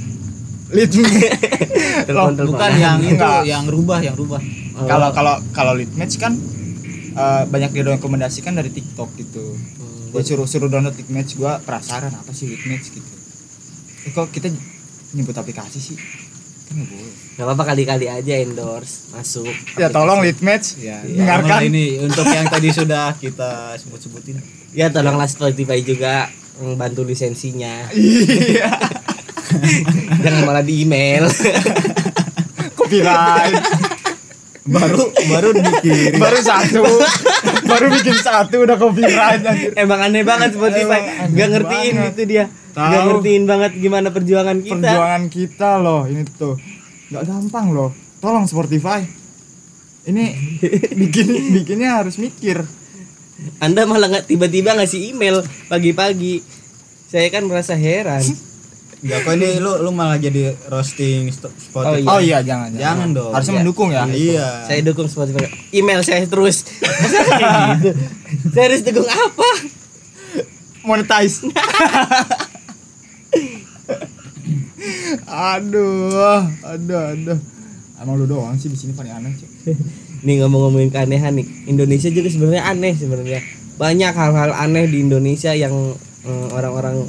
[0.70, 0.92] Lead
[2.08, 3.42] telepon Loh, Bukan yang itu, Enggak.
[3.44, 4.40] yang rubah, yang rubah.
[4.76, 4.86] Oh.
[4.86, 6.36] kalau kalau kalau lead match kan
[7.14, 9.56] eh, banyak direkomendasikan dari TikTok gitu.
[9.56, 13.10] Hmm, Gue suruh suruh download lead match gue penasaran apa sih lead match gitu.
[14.04, 14.52] Eh, kok kita
[15.10, 15.98] nyebut aplikasi sih?
[16.68, 20.76] Nggak nggak apa-apa kali-kali aja endorse masuk Ya tolong lead match.
[20.78, 21.46] Ya, Dengarkan.
[21.46, 24.42] tolonglah ini untuk yang tadi sudah kita sebut-sebutin.
[24.72, 26.28] ya tolonglah Spotify juga
[26.76, 28.68] bantu lisensinya Iya.
[30.24, 31.24] jangan malah di email
[32.78, 33.56] Copyright.
[34.64, 36.20] baru baru dikirim.
[36.20, 36.84] baru satu.
[37.64, 39.72] baru bikin satu udah copyright anjir.
[39.74, 42.12] emang aneh banget Spotify nggak ngertiin banget.
[42.12, 42.44] itu dia
[42.78, 43.08] nggak Tahu.
[43.12, 46.54] ngertiin banget gimana perjuangan kita Perjuangan kita loh ini tuh.
[47.08, 47.90] nggak gampang loh.
[48.18, 49.02] Tolong Spotify.
[50.04, 50.26] Ini
[51.02, 52.62] bikin bikinnya harus mikir.
[53.58, 56.46] Anda malah nggak tiba-tiba ngasih email pagi-pagi.
[57.08, 58.22] Saya kan merasa heran.
[58.98, 62.02] Enggak kok ini lu lu malah jadi roasting Spotify.
[62.02, 63.30] Oh, Oh iya jangan Jangan dong.
[63.30, 63.62] Harusnya Iya.
[63.62, 64.04] mendukung ya.
[64.08, 64.48] Iya.
[64.64, 65.46] Saya dukung Spotify.
[65.70, 66.66] Email saya terus.
[66.66, 67.90] Gitu?
[68.54, 69.50] Saya harus dukung apa?
[70.84, 71.46] Monetize.
[75.28, 77.40] Aduh, aduh, aduh.
[77.98, 79.50] Emang lu doang sih di sini paling aneh sih.
[80.22, 81.46] Nih ngomong-ngomongin keanehan nih.
[81.70, 83.42] Indonesia juga sebenarnya aneh sebenarnya.
[83.78, 85.74] Banyak hal-hal aneh di Indonesia yang
[86.26, 87.06] eh, orang-orang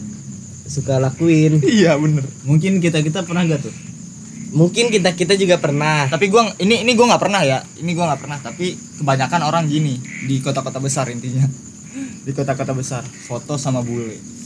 [0.69, 1.61] suka lakuin.
[1.65, 2.25] Iya bener.
[2.45, 3.75] Mungkin kita-kita pernah gak tuh?
[4.53, 6.09] Mungkin kita-kita juga pernah.
[6.09, 7.61] Tapi gua ini ini gua nggak pernah ya.
[7.81, 8.39] Ini gua nggak pernah.
[8.41, 11.45] Tapi kebanyakan orang gini di kota-kota besar intinya.
[12.25, 14.38] Di kota-kota besar foto sama bule.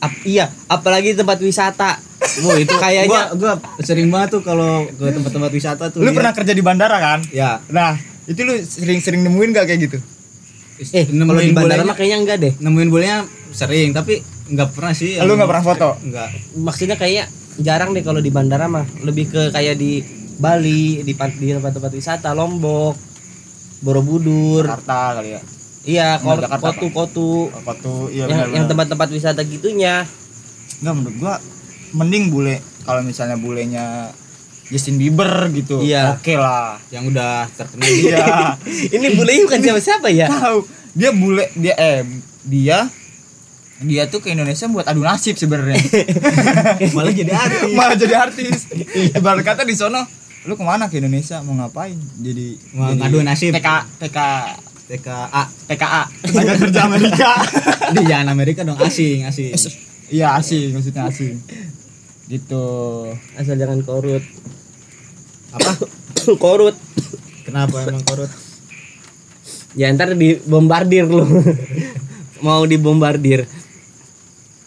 [0.00, 1.98] Ap- iya, apalagi tempat wisata.
[2.44, 6.00] Wah, itu Kayaknya- gua, gua sering banget tuh kalau ke tempat-tempat wisata tuh.
[6.00, 7.18] Lu lihat- pernah kerja di bandara kan?
[7.30, 7.60] Ya.
[7.68, 9.98] Nah, itu lu sering-sering nemuin gak kayak gitu?
[10.90, 12.52] Eh, kalau di bandara mah kayaknya enggak deh.
[12.58, 13.18] nemuin bolanya
[13.54, 14.18] sering tapi
[14.50, 15.22] nggak pernah sih.
[15.22, 15.88] Lu nggak pernah foto?
[16.02, 16.28] Enggak.
[16.58, 17.30] maksudnya kayak
[17.62, 20.02] jarang deh kalau di bandara mah lebih ke kayak di
[20.34, 22.98] Bali di tempat-tempat wisata Lombok
[23.86, 25.40] Borobudur Jakarta kali ya.
[25.84, 26.86] Iya kor- Jakarta, kotu
[27.54, 28.48] kotu iya yang, benar.
[28.52, 30.04] yang tempat-tempat wisata gitunya
[30.80, 31.34] Enggak menurut gua
[31.94, 34.10] mending bule kalau misalnya bulenya
[34.64, 35.80] Justin Bieber gitu.
[35.80, 36.16] Iya.
[36.16, 36.80] Oke lah.
[36.88, 38.24] Yang udah terkenal Iya.
[38.96, 40.58] ini bule bukan siapa-siapa ya Tahu.
[40.92, 42.00] Dia bule dia eh
[42.42, 42.88] dia
[43.76, 45.76] dia tuh ke Indonesia buat adu nasib sebenarnya.
[46.96, 47.72] malah jadi artis.
[47.72, 48.56] Malah jadi artis.
[49.12, 50.00] Ibarat kata di sono
[50.44, 53.52] lu ke mana ke Indonesia mau ngapain jadi Mau jadi ngadu nasib.
[53.52, 53.68] TK
[53.98, 54.18] TK
[54.84, 55.42] TKA.
[55.70, 57.30] TKA tenaga kerja Amerika.
[57.96, 59.52] Di jangan Amerika dong asing, asing.
[60.12, 61.40] iya asing maksudnya asing.
[62.28, 62.64] Gitu.
[63.36, 64.24] Asal jangan korut.
[65.56, 65.72] Apa?
[66.44, 66.76] korut.
[67.44, 68.32] Kenapa emang korut?
[69.74, 71.26] ya ntar dibombardir lu.
[72.46, 73.46] Mau dibombardir.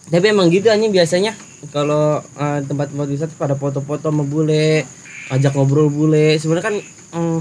[0.08, 1.32] Tapi emang gitu anjing biasanya.
[1.74, 4.84] Kalau eh, tempat-tempat wisata pada foto-foto sama bule
[5.32, 6.38] ajak ngobrol bule.
[6.38, 6.76] Sebenarnya kan
[7.14, 7.38] mm,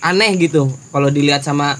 [0.00, 1.76] aneh gitu kalau dilihat sama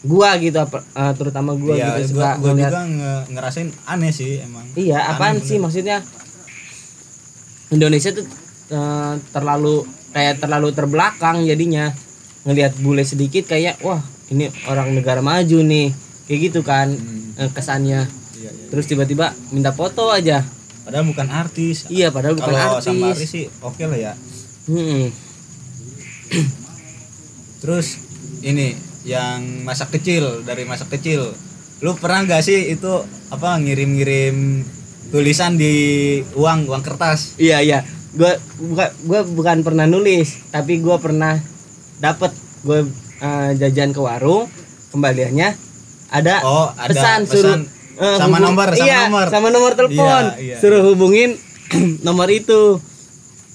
[0.00, 4.12] gua gitu eh, terutama gua Iya, gitu gua, suka gua ngeliat- juga nge- ngerasain aneh
[4.12, 4.64] sih emang.
[4.74, 6.04] iya apaan Aneh sih maksudnya
[7.70, 8.26] Indonesia tuh
[8.68, 11.90] eh, terlalu kayak terlalu terbelakang jadinya
[12.44, 13.98] ngelihat bule sedikit kayak wah
[14.28, 15.88] ini orang negara maju nih
[16.24, 16.92] kayak gitu kan
[17.34, 18.68] eh, kesannya Iya, iya.
[18.68, 20.44] terus tiba-tiba minta foto aja
[20.84, 21.88] Padahal bukan artis.
[21.88, 24.12] iya padahal bukan Kalau artis sama artis sih oke lah ya.
[24.66, 25.08] Hmm.
[27.64, 27.96] Terus
[28.40, 31.32] ini yang masa kecil dari masa kecil.
[31.80, 32.92] Lu pernah nggak sih itu
[33.30, 34.62] apa ngirim-ngirim
[35.06, 35.74] tulisan di
[36.32, 37.36] uang uang kertas?
[37.36, 37.80] iya iya
[38.12, 41.38] gua bukan gua bukan pernah nulis tapi gua pernah
[41.96, 42.30] dapet
[42.62, 42.88] gue
[43.54, 44.48] jajan ke warung
[44.90, 45.54] kembaliannya
[46.08, 47.56] ada Oh, ada pesan, pesan suruh
[47.96, 49.26] eh, sama hubung- nomor, sama iya, nomor.
[49.28, 50.56] sama nomor telepon Iya, iya.
[50.58, 51.36] suruh hubungin
[52.06, 52.78] nomor itu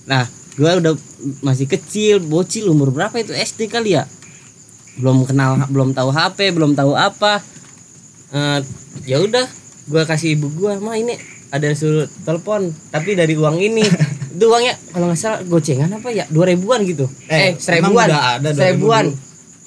[0.06, 0.24] nah
[0.60, 0.94] gua udah
[1.40, 3.32] masih kecil bocil umur berapa itu?
[3.32, 4.04] SD kali ya?
[5.00, 7.40] Belum kenal belum tahu HP belum tahu apa.
[8.30, 8.60] Eh,
[9.08, 9.48] ya udah
[9.88, 11.16] gua kasih ibu gua mah ini
[11.50, 13.88] ada suruh telepon tapi dari uang ini.
[14.36, 16.28] Itu uangnya kalau nggak salah gocengan apa ya?
[16.28, 17.08] Dua ribuan gitu.
[17.26, 18.08] Eh, eh, seribuan.
[18.12, 19.06] ada 2000 seribuan.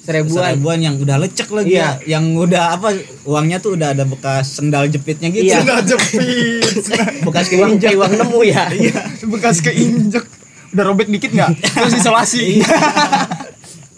[0.01, 0.49] seribuan.
[0.55, 1.99] Seribuan yang udah lecek lagi Iya.
[2.05, 2.17] ya.
[2.17, 2.87] Yang udah apa
[3.25, 5.49] uangnya tuh udah ada bekas sendal jepitnya gitu.
[5.49, 5.61] Iya.
[5.61, 6.83] Nggak jepit.
[7.27, 7.89] Bekas uang keinjek.
[7.89, 8.63] kayak uang nemu ya.
[8.71, 10.25] Iya, bekas keinjek
[10.73, 11.49] udah robek dikit nggak?
[11.77, 12.65] Terus isolasi.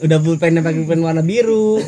[0.03, 1.79] Udah pulpen pakai pulpen warna biru.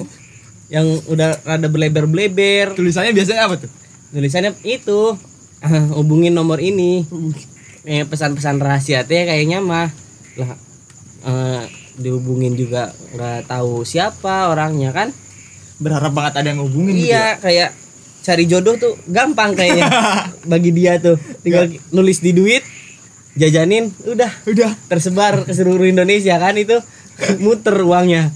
[0.68, 3.72] Yang udah rada beleber-beleber tulisannya biasanya apa tuh?
[4.16, 5.16] Tulisannya itu
[6.00, 7.04] hubungin nomor ini.
[7.88, 9.88] Eh, pesan-pesan rahasia teh kayaknya mah
[10.36, 10.60] lah
[11.24, 11.64] eh,
[11.96, 15.16] dihubungin juga nggak tahu siapa orangnya kan.
[15.80, 17.16] Berharap banget ada yang ngubungin gitu ya.
[17.16, 17.70] iya kayak
[18.28, 19.88] cari jodoh tuh gampang kayaknya.
[20.52, 21.16] Bagi dia tuh
[21.48, 22.60] tinggal nulis di duit
[23.38, 24.32] jajanin udah.
[24.50, 24.74] Udah.
[24.90, 26.82] Tersebar ke seluruh Indonesia kan itu.
[27.44, 28.34] Muter uangnya.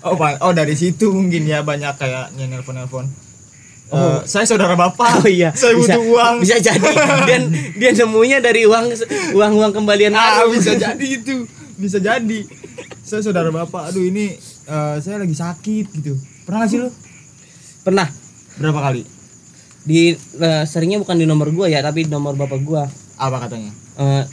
[0.00, 0.40] Oh Pak.
[0.40, 3.06] oh dari situ mungkin ya banyak kayak nelpon nelpon
[3.90, 5.26] Eh, saya saudara bapak.
[5.26, 6.34] Oh iya, saya bisa, butuh uang.
[6.46, 6.78] Bisa jadi.
[7.30, 8.94] Dan dia nemunya dari uang
[9.34, 11.42] uang uang kembalian ah bisa jadi itu.
[11.74, 12.46] Bisa jadi.
[13.02, 13.90] Saya saudara bapak.
[13.90, 14.38] Aduh ini
[14.70, 16.14] eh, saya lagi sakit gitu.
[16.46, 16.90] Pernah gak sih lu?
[17.82, 18.06] Pernah.
[18.62, 19.02] Berapa kali?
[19.82, 22.86] Di eh, seringnya bukan di nomor gua ya, tapi di nomor bapak gua.
[23.20, 24.24] Apa katanya Eh,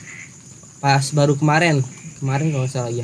[0.80, 1.84] pas baru kemarin,
[2.18, 3.04] kemarin kalau salah ya.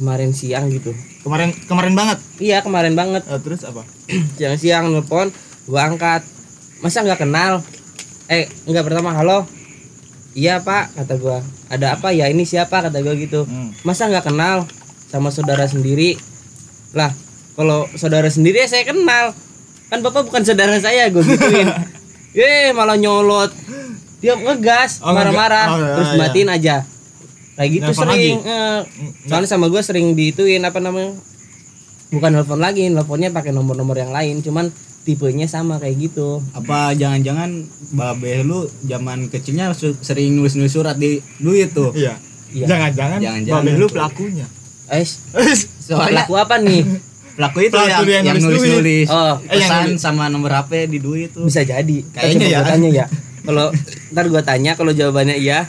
[0.00, 0.96] Kemarin siang gitu.
[1.20, 3.28] kemarin kemarin banget Iya, kemarin banget.
[3.28, 3.84] Eh, terus apa
[4.40, 5.28] Siang-siang nelpon,
[5.68, 6.24] gua angkat.
[6.80, 7.60] Masa nggak kenal?
[8.26, 9.44] Eh, nggak pertama halo.
[10.32, 11.44] Iya, Pak, kata gua.
[11.68, 12.30] Ada apa ya?
[12.32, 12.80] Ini siapa?
[12.80, 13.44] kata gua gitu.
[13.44, 13.74] Hmm.
[13.84, 14.64] masa nggak kenal
[15.08, 16.20] sama saudara sendiri
[16.92, 17.12] lah
[17.52, 19.32] kalau saudara sendiri ya saya kenal
[19.88, 21.68] kan bapak bukan saudara saya gue gituin
[22.36, 23.48] eh malah nyolot
[24.18, 25.72] dia ngegas Oh, marah-marah ngegas.
[25.72, 26.18] Oh, iya, terus iya.
[26.20, 26.76] matiin aja
[27.54, 28.48] kayak gitu Nelfon sering lagi?
[28.48, 28.80] eh,
[29.24, 31.10] soalnya sama gue sering diituin apa namanya
[32.08, 37.64] bukan telepon lagi teleponnya pakai nomor-nomor yang lain cuman tipenya sama kayak gitu Apa jangan-jangan
[37.90, 41.90] babe lu zaman kecilnya sering nulis-nulis surat di duit tuh.
[41.92, 42.16] iya
[42.48, 42.64] Iya.
[42.66, 44.46] jangan-jangan Jangan-jangan babe lu pelakunya
[44.88, 45.04] eh
[45.78, 46.80] Soalnya pelaku apa nih
[47.34, 50.00] pelaku itu Pelaku yang, yang yang nulis nulis-nulis Oh, Eh, yang pesan nulis.
[50.00, 51.44] sama nomor HP di duit tuh.
[51.44, 52.60] bisa jadi Kayaknya ya.
[52.94, 53.06] ya
[53.40, 53.70] kalau
[54.10, 55.68] ntar gua tanya kalau jawabannya iya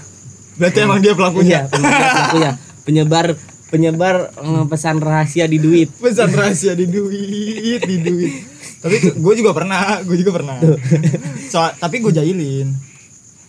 [0.55, 2.51] berarti emang dia pelakunya Iya, penyebar pelakunya.
[2.81, 3.25] Penyebar
[3.69, 5.87] penyebar eh, pesan rahasia di duit.
[5.95, 8.33] pesan rahasia di duit di duit
[8.79, 10.55] tapi gue juga pernah gue juga pernah
[11.45, 12.71] Soal, tapi gue jahilin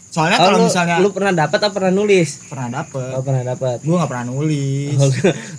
[0.07, 2.43] soalnya Oh, kalau misalnya lu pernah dapat atau pernah nulis?
[2.45, 3.79] pernah dapet Oh, pernah dapat.
[3.79, 5.07] gue nggak pernah nulis Oh,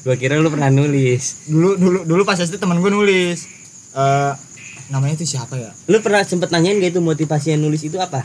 [0.03, 1.47] gua kira lu pernah nulis.
[1.47, 3.47] dulu dulu dulu pas SD teman gue nulis
[3.91, 4.31] eh
[4.91, 5.71] namanya itu siapa ya?
[5.87, 8.21] Lu pernah sempet nanyain gak itu motivasi yang nulis itu apa?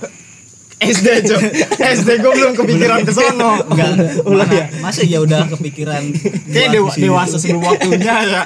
[0.77, 1.41] SD cok.
[1.81, 3.65] SD gue belum kepikiran ke sono.
[3.73, 3.97] Enggak.
[4.29, 4.67] Ulah ya?
[4.85, 6.03] Masa ya udah kepikiran
[6.53, 8.43] kayak dewa, dewasa sebelum waktunya ya.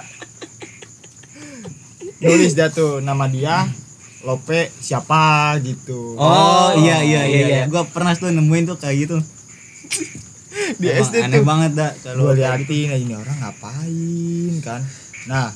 [2.21, 3.65] Nulis dia tuh nama dia
[4.21, 6.13] Lope siapa gitu.
[6.21, 7.63] Oh, iya, iya, iya, iya.
[7.73, 9.17] Gua pernah tuh nemuin tuh kayak gitu.
[10.77, 11.47] di Emang SD aneh tuh.
[11.49, 14.81] banget dah gue kalau liatin aja ini orang ngapain kan?
[15.27, 15.51] Nah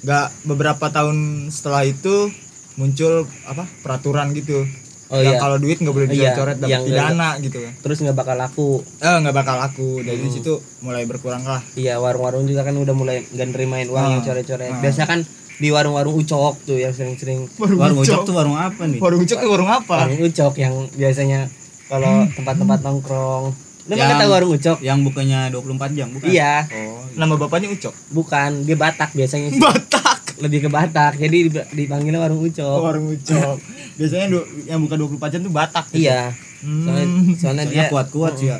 [0.00, 1.16] nggak beberapa tahun
[1.48, 2.32] setelah itu
[2.74, 3.12] muncul
[3.44, 4.64] apa peraturan gitu
[5.10, 5.42] Oh yang iya.
[5.42, 8.78] kalau duit nggak boleh Iya, dicoret dapat yang pidana gitu kan Terus nggak bakal laku.
[8.96, 10.30] eh nggak bakal laku dari Hmm.
[10.30, 14.22] situ mulai berkurang lah Iya, warung-warung juga kan udah mulai nggak nerimain uang Ah, yang
[14.22, 14.70] coret-coret.
[14.70, 14.78] ah.
[14.78, 15.26] Biasa kan
[15.58, 18.96] di warung-warung ucok tuh yang sering-sering warung ucok tuh warung apa nih?
[18.96, 21.50] warung ucok tuh warung apa warung ucok yang biasanya
[21.84, 23.50] kalau tempat-tempat nongkrong
[23.86, 24.78] lu Yang- tahu warung ucok?
[24.80, 26.26] Yang bukannya 24 jam, bukan?
[26.26, 26.66] iya.
[26.66, 27.94] Oh, nama bapaknya ucok?
[28.10, 29.48] Bukan dia Batak biasanya.
[29.56, 30.18] Batak.
[30.38, 31.38] Lebih ke Batak jadi
[31.70, 32.80] dipanggilnya warung ucok.
[32.80, 33.56] Warung ucok.
[33.98, 36.04] Biasanya du- yang buka 24 jam tuh Batak gitu.
[36.04, 36.32] iya.
[36.60, 37.32] Soalnya, Hmm.
[37.34, 38.58] soalnya soalnya dia kuat-kuat sih ya.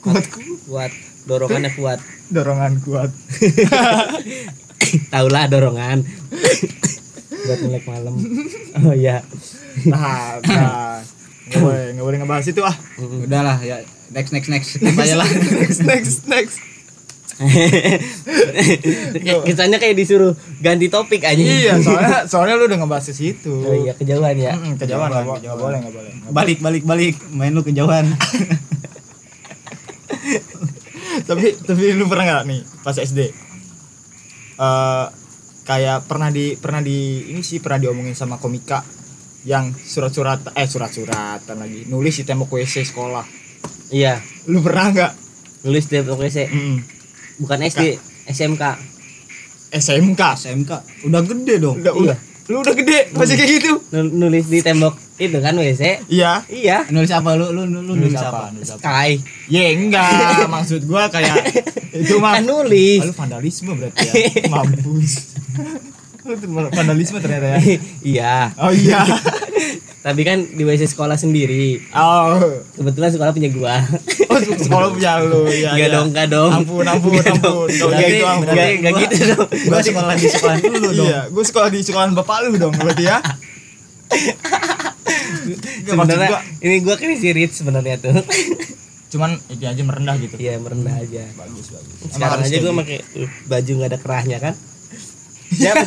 [0.00, 0.24] kuat.
[0.66, 0.92] Kuat.
[1.24, 1.98] Dorongannya kuat.
[2.28, 3.10] Dorongan kuat.
[5.10, 5.98] Taulah dorongan.
[7.44, 8.14] Buat melek malam.
[8.80, 9.20] Oh iya.
[9.84, 11.00] Nah, nah
[11.44, 12.76] nggak boleh nggak boleh ngebahas itu ah.
[12.98, 13.76] Udahlah ya
[14.10, 15.28] next next next aja lah.
[15.60, 16.56] next next next
[19.44, 21.34] Kesannya kayak disuruh ganti topik aja.
[21.34, 24.54] iya soalnya soalnya lu udah ngebahas situ Oh iya kejauhan ya.
[24.76, 25.10] Kejauhan Kejauhan.
[25.42, 28.06] nggak boleh nggak boleh balik balik balik main lu kejauhan
[31.28, 33.20] tapi tapi lu pernah nggak nih pas SD
[34.54, 35.06] eh
[35.64, 38.84] kayak pernah di pernah di ini sih pernah diomongin sama komika
[39.44, 41.84] yang surat-surat eh surat-suratan lagi.
[41.86, 43.24] Nulis di tembok WC sekolah.
[43.88, 44.18] Iya.
[44.46, 45.12] lu pernah nggak?
[45.62, 46.38] Nulis di WC.
[46.48, 46.76] Mm-mm.
[47.38, 48.62] Bukan SD, SMK.
[49.70, 50.70] SMK SMK
[51.04, 51.76] udah gede dong.
[51.76, 52.18] Udah udah.
[52.44, 53.08] Lu udah gede?
[53.12, 53.72] Masih kayak gitu?
[53.90, 56.04] Nul- Nulis di tembok itu kan WC.
[56.08, 56.42] iya.
[56.44, 56.84] Iya.
[56.90, 57.32] nulis apa?
[57.34, 58.50] Lu lu lu, lu nulis apa?
[58.50, 58.80] nulis apa?
[58.80, 59.10] Sky.
[59.48, 60.44] ya enggak.
[60.54, 61.40] Maksud gua kayak
[62.00, 63.00] itu mah Kan nulis.
[63.00, 64.14] Lalu vandalisme berarti ya?
[64.52, 65.12] Mampus.
[65.56, 65.93] Lu
[66.70, 67.58] vandalisme ternyata ya
[68.16, 68.34] iya.
[68.56, 69.04] oh iya
[70.04, 71.80] Tapi kan di WC sekolah sendiri.
[71.96, 72.36] oh
[72.76, 73.80] Kebetulan sekolah punya gua.
[74.28, 75.72] Oh, sekolah punya lu ya.
[75.72, 75.94] Enggak ya.
[75.96, 76.50] dong, enggak dong.
[76.52, 77.64] Ampun, ampun, ampun.
[77.72, 78.44] Kalau Berarti- kayak gitu ampun.
[78.84, 79.48] Gua- gitu dong.
[79.48, 83.04] gua sekolah di sekolah dulu dong Iya, gue sekolah di sekolahan bapak lu dong berarti
[83.08, 83.16] ya.
[85.88, 88.12] Sebenarnya gua ini gua crazy rich sebenarnya tuh.
[89.08, 90.36] cuman ini aja merendah gitu.
[90.36, 91.24] Iya, merendah aja.
[91.32, 91.96] Bagus, bagus.
[92.12, 92.76] Sekarang aja gua gitu.
[92.84, 94.52] pakai uh, baju nggak ada kerahnya kan.
[95.54, 95.86] Siapa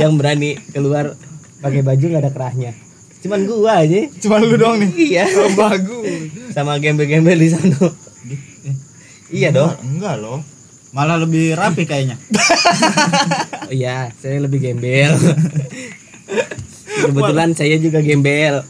[0.00, 1.16] yang berani keluar
[1.58, 2.72] pakai baju nggak ada kerahnya?
[3.18, 4.06] Cuman gua aja.
[4.22, 4.90] Cuman lu doang nih.
[4.94, 5.24] Iya.
[5.42, 6.30] Oh, bagus.
[6.54, 7.74] Sama gembel-gembel di sana.
[9.28, 9.72] Iya dong.
[9.76, 10.40] Enggak, enggak loh.
[10.88, 12.16] malah lebih rapi kayaknya
[13.68, 15.12] Oh iya, saya lebih gembel.
[17.04, 18.64] Kebetulan saya juga gembel.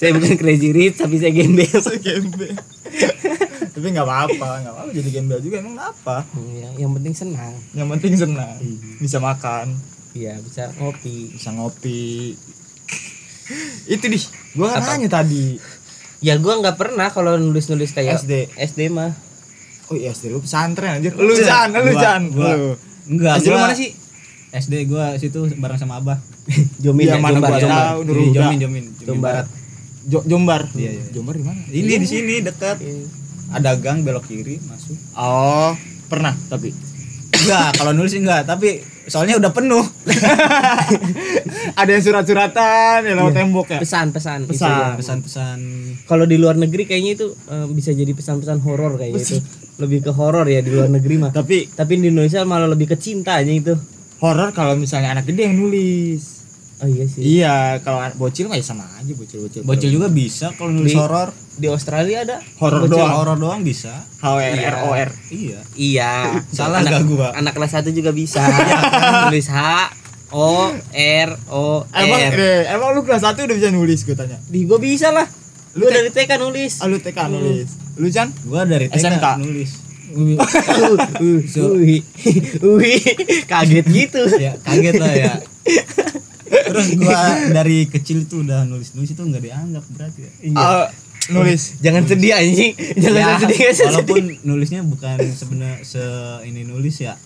[0.00, 1.68] saya bukan crazy rich tapi saya gembel.
[1.76, 2.56] Saya gembel.
[3.76, 6.16] Tapi enggak apa-apa, enggak apa-apa jadi gembel juga emang nggak apa.
[6.48, 7.52] Iya, yang penting senang.
[7.70, 8.56] Yang penting senang.
[8.96, 9.66] Bisa makan,
[10.10, 11.16] Iya, bisa ngopi.
[11.30, 12.32] bisa ngopi.
[13.86, 14.18] Itu di,
[14.52, 15.60] gua kan nanya tadi.
[16.18, 18.48] Ya gua nggak pernah kalau nulis-nulis kayak SD.
[18.56, 19.12] SD mah.
[19.86, 21.12] Oh iya, SD lu pesantren anjir.
[21.12, 22.22] Lu Jan, lu Gua- Jan.
[22.28, 22.72] gua- Lu.
[23.06, 23.90] enggak SD lu mana sih?
[24.48, 26.16] SD gua situ bareng sama abah
[26.82, 27.98] Jomin Iya, ya, mana Jombar, gua tahu.
[28.02, 28.14] Huda.
[28.32, 29.44] Jomin Jomin Jomin Jombar.
[30.24, 30.62] Jombar.
[30.72, 31.02] Iya, iya.
[31.12, 31.60] Jombar di mana?
[31.68, 32.78] ini di sini dekat
[33.48, 35.72] ada gang belok kiri masuk Oh,
[36.06, 36.70] pernah tapi.
[37.36, 39.84] enggak kalau nulis enggak tapi soalnya udah penuh
[41.76, 43.78] Ada yang surat-suratan ya lewat tembok ya.
[43.78, 44.46] Pesan-pesan.
[44.46, 44.70] Pesan.
[44.70, 44.96] isinya.
[44.96, 45.58] pesan-pesan
[46.04, 49.36] Kalau di luar negeri kayaknya itu eh, bisa jadi pesan-pesan horor kayaknya itu.
[49.76, 51.30] Lebih ke horor ya di luar negeri mah.
[51.30, 53.74] Tapi Tapi di Indonesia malah lebih ke cintanya itu.
[54.16, 56.35] horor kalau misalnya anak gede yang nulis.
[56.76, 57.22] Oh iya sih.
[57.40, 59.64] Iya, kalau bocil mah ya sama aja bocil-bocil.
[59.64, 63.12] bocil juga bisa kalau nulis Di- horor Di Australia ada Horor bocil doang.
[63.16, 65.08] horor doang bisa H O R R O R.
[65.30, 66.12] iya Iya.
[66.46, 67.28] Salah anak, gak gua?
[67.32, 68.44] Anak kelas 1 juga bisa.
[69.24, 69.56] Tulis H
[70.28, 72.36] O R O Emang R.
[72.36, 74.36] eh, emang lu kelas 1 udah bisa nulis gue tanya.
[74.42, 75.24] Di gua bisa lah.
[75.72, 76.72] Lu dari TK nulis.
[76.78, 77.68] Ah, lu TK nulis.
[77.94, 78.28] Lu Chan?
[78.44, 79.26] gua dari TK SMK.
[79.38, 82.00] nulis Uh, uh, Ui,
[82.62, 82.94] ui,
[83.44, 84.22] kaget gitu.
[84.38, 85.32] ya kaget lah ya
[86.76, 90.86] terus gua dari kecil tuh udah nulis nulis itu nggak dianggap berarti ya Ah,
[91.28, 91.80] nulis.
[91.80, 92.72] Jangan sedih anjing.
[92.94, 96.04] Jangan Ya, sedih walaupun nulisnya bukan sebenarnya se
[96.44, 97.16] ini nulis ya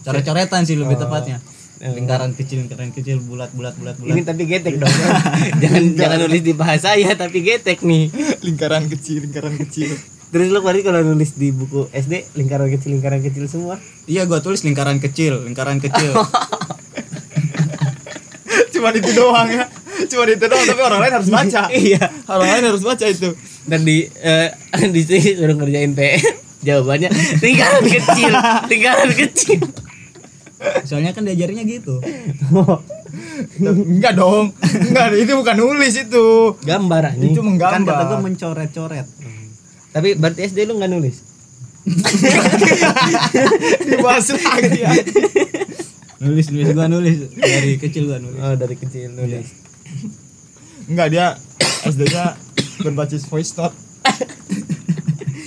[0.00, 1.38] coret-coretan sih lebih tepatnya
[1.80, 4.92] lingkaran kecil lingkaran kecil bulat bulat bulat bulat Ini tapi getek dong.
[5.62, 8.12] jangan jangan nulis di bahasa ya tapi getek nih.
[8.42, 9.88] lingkaran kecil, lingkaran kecil.
[10.28, 13.80] Terus lu berarti kalau nulis di buku SD lingkaran kecil lingkaran kecil semua.
[14.04, 16.12] iya gua tulis lingkaran kecil lingkaran kecil
[18.80, 19.68] Cuma itu doang ya.
[20.08, 21.68] Cuma itu doang tapi orang lain harus baca.
[21.68, 22.00] Iya.
[22.24, 23.36] Orang lain harus baca itu.
[23.68, 24.48] Dan di eh,
[24.96, 26.48] di sini suruh ngerjain PR.
[26.60, 27.08] Jawabannya
[27.40, 28.32] lingkaran kecil,
[28.68, 29.64] lingkaran kecil.
[30.84, 32.04] soalnya kan diajarnya gitu
[33.64, 34.52] Enggak dong.
[34.60, 36.52] Enggak, itu bukan nulis itu.
[36.62, 37.16] Gambar.
[37.16, 38.20] Itu kan kata menggambar.
[38.20, 39.08] mencoret-coret
[39.90, 41.16] Tapi berarti SD lu nggak nulis?
[43.88, 44.92] Dibahas lagi ya.
[46.20, 49.46] Nulis nulis gua nulis dari kecil gua nulis Oh, dari kecil nulis.
[50.84, 51.26] Enggak dia
[51.82, 52.36] SD-nya
[52.80, 53.72] berbasis voice note.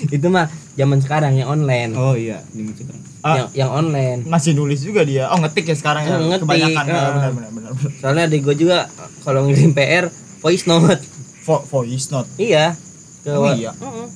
[0.10, 1.94] Itu mah zaman sekarang yang online.
[1.94, 3.40] oh iya dimasukkan Ah.
[3.40, 4.20] Yang yang online.
[4.26, 5.32] Masih nulis juga dia.
[5.32, 6.20] Oh, ngetik ya sekarang ya.
[6.20, 7.08] Ngetik, Kebanyakan ya, ah.
[7.10, 7.72] benar benar benar.
[7.72, 7.92] benar.
[7.96, 8.92] Soalnya adik gue juga
[9.24, 11.00] kalau ngirim PR voice note.
[11.42, 12.28] Vo- voice note.
[12.36, 12.76] Iya.
[13.22, 13.72] Ke Oh, iya?
[13.72, 14.08] Heeh.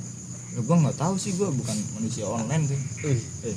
[0.51, 2.79] Ya, gua nggak tahu sih gua bukan manusia online sih.
[3.01, 3.55] Wih, Eh,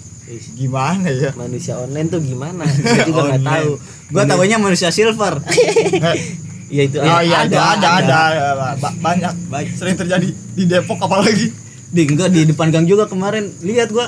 [0.52, 1.30] gimana ya?
[1.32, 2.62] manusia online tuh gimana?
[2.76, 3.70] Gue juga nggak tahu.
[4.08, 6.18] gua tahunya manusia silver Eh,
[6.70, 8.66] Ya itu oh iya ada ada, ada ada, ada.
[8.76, 9.74] Ba- banyak Baik.
[9.74, 11.50] sering terjadi di Depok apalagi.
[11.88, 14.06] di enggak di depan gang juga kemarin lihat gua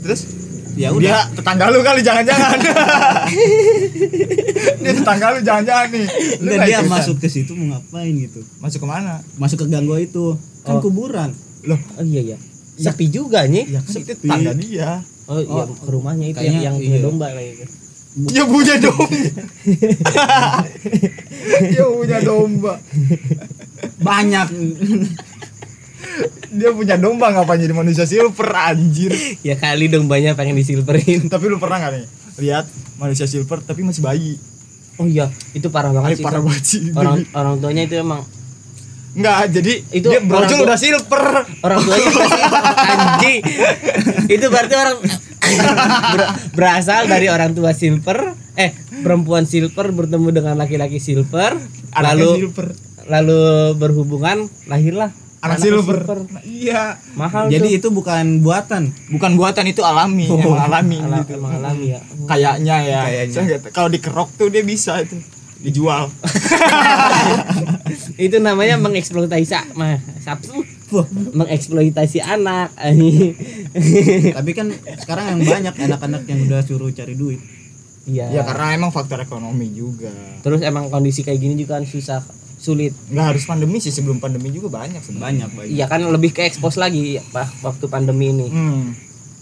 [0.00, 0.24] Terus
[0.72, 2.56] ya dia udah tetangga lu kali jangan-jangan.
[4.78, 6.06] dia tetangga lu jangan-jangan nih.
[6.38, 6.88] Lu nggak dia ikutan?
[6.90, 9.20] masuk ke situ mau ngapain gitu masuk ke mana?
[9.36, 10.80] masuk ke gang gua itu kan Oh.
[10.80, 11.30] kuburan
[11.62, 12.38] Loh, Oh iya iya.
[12.74, 13.68] Sepi juga nih.
[13.68, 14.16] ya kan Sepi.
[14.16, 15.04] tetangga dia.
[15.28, 17.04] Oh iya ke rumahnya itu yang kayaknya yang punya iya.
[17.04, 17.74] domba kayak gitu
[18.12, 19.08] Dia punya domba.
[21.72, 22.72] Dia punya domba.
[24.04, 24.46] banyak
[26.52, 29.16] Dia punya domba ngapain jadi manusia silver anjir.
[29.40, 32.04] ya kali dombanya pengen disilverin Tapi lu pernah gak nih
[32.40, 34.36] lihat manusia silver tapi masih bayi?
[35.00, 36.80] oh iya itu parah Ay, banget sih parah banget sih.
[36.92, 38.20] orang orang tuanya itu emang
[39.12, 41.24] Enggak, jadi Itu dia brojol orang tua- udah silver.
[41.60, 42.08] orang tuanya
[42.82, 43.38] anjing
[44.26, 44.96] itu berarti orang
[46.08, 48.18] ber- berasal dari orang tua silver
[48.54, 52.66] eh perempuan silver bertemu dengan laki-laki silver Anaknya lalu silver.
[53.04, 53.40] lalu
[53.74, 55.98] berhubungan lahirlah Anak anaknya silver.
[56.24, 56.82] Nah, iya.
[57.12, 57.76] mahal jadi tuh.
[57.76, 61.34] itu bukan buatan Bukan buatan itu alami, emang alami Ala- gitu.
[61.34, 63.00] emang alami ya Kayaknya ya.
[63.04, 63.42] Kayaknya.
[63.68, 65.18] Kalau dikerok tuh dia bisa itu
[65.62, 66.10] dijual.
[68.18, 70.62] itu namanya mengeksploitasi mah sabtu
[71.32, 72.68] mengeksploitasi anak
[74.36, 74.66] tapi kan
[74.98, 77.38] sekarang yang banyak anak-anak yang udah suruh cari duit
[78.04, 80.10] iya ya karena emang faktor ekonomi juga.
[80.42, 82.20] terus emang kondisi kayak gini juga kan susah
[82.58, 85.46] sulit Nggak harus pandemi sih sebelum pandemi juga banyak sebenarnya.
[85.46, 88.92] banyak banyak iya kan lebih ke expose lagi Pak, waktu pandemi ini Hmm,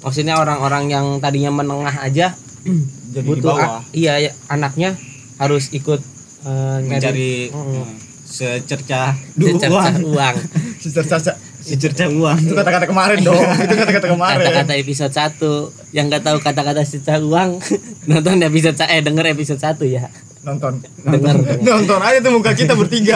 [0.01, 2.33] maksudnya orang-orang yang tadinya menengah aja
[3.11, 3.81] jadi di butuh bawah.
[3.81, 4.95] a- iya ya, anaknya
[5.41, 6.01] harus ikut
[6.41, 7.89] nyari- mencari eh,
[8.23, 10.37] secercah secercah uang uang
[10.83, 11.33] Sister Caca.
[11.61, 13.37] secercah uang Itu kata-kata kemarin dong.
[13.61, 14.41] itu kata-kata kemarin.
[14.43, 17.61] kata-kata episode 1 yang nggak tahu kata-kata secercah uang
[18.09, 20.09] nonton episode eh denger episode 1 ya
[20.41, 20.81] Nonton.
[21.03, 21.57] denger denger.
[21.61, 23.13] Nonton aja tuh muka kita bertiga.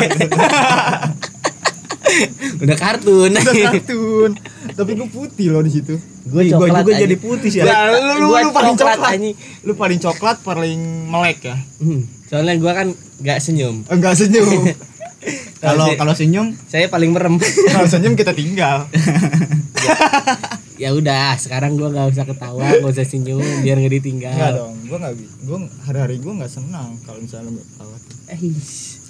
[2.57, 4.31] Udah kartun Udah kartun.
[4.71, 5.95] Tapi gue putih loh di situ.
[6.25, 7.03] gue coklat juga aja.
[7.05, 9.21] jadi putih sih Ya, lu, lu, lu paling coklat, coklat.
[9.61, 11.57] Lu paling coklat, paling melek ya.
[11.79, 14.49] Hmm, soalnya gue kan nggak senyum Enggak senyum.
[15.65, 17.37] kalau Kalau- senyum saya paling merem
[17.73, 18.89] Kalau senyum kita tinggal.
[20.75, 24.75] ya udah sekarang gue nggak usah ketawa nggak usah senyum biar nggak ditinggal Enggak dong.
[24.85, 27.97] Gua enggak gua hari-hari gua enggak senang kalau misalnya lu ketawa.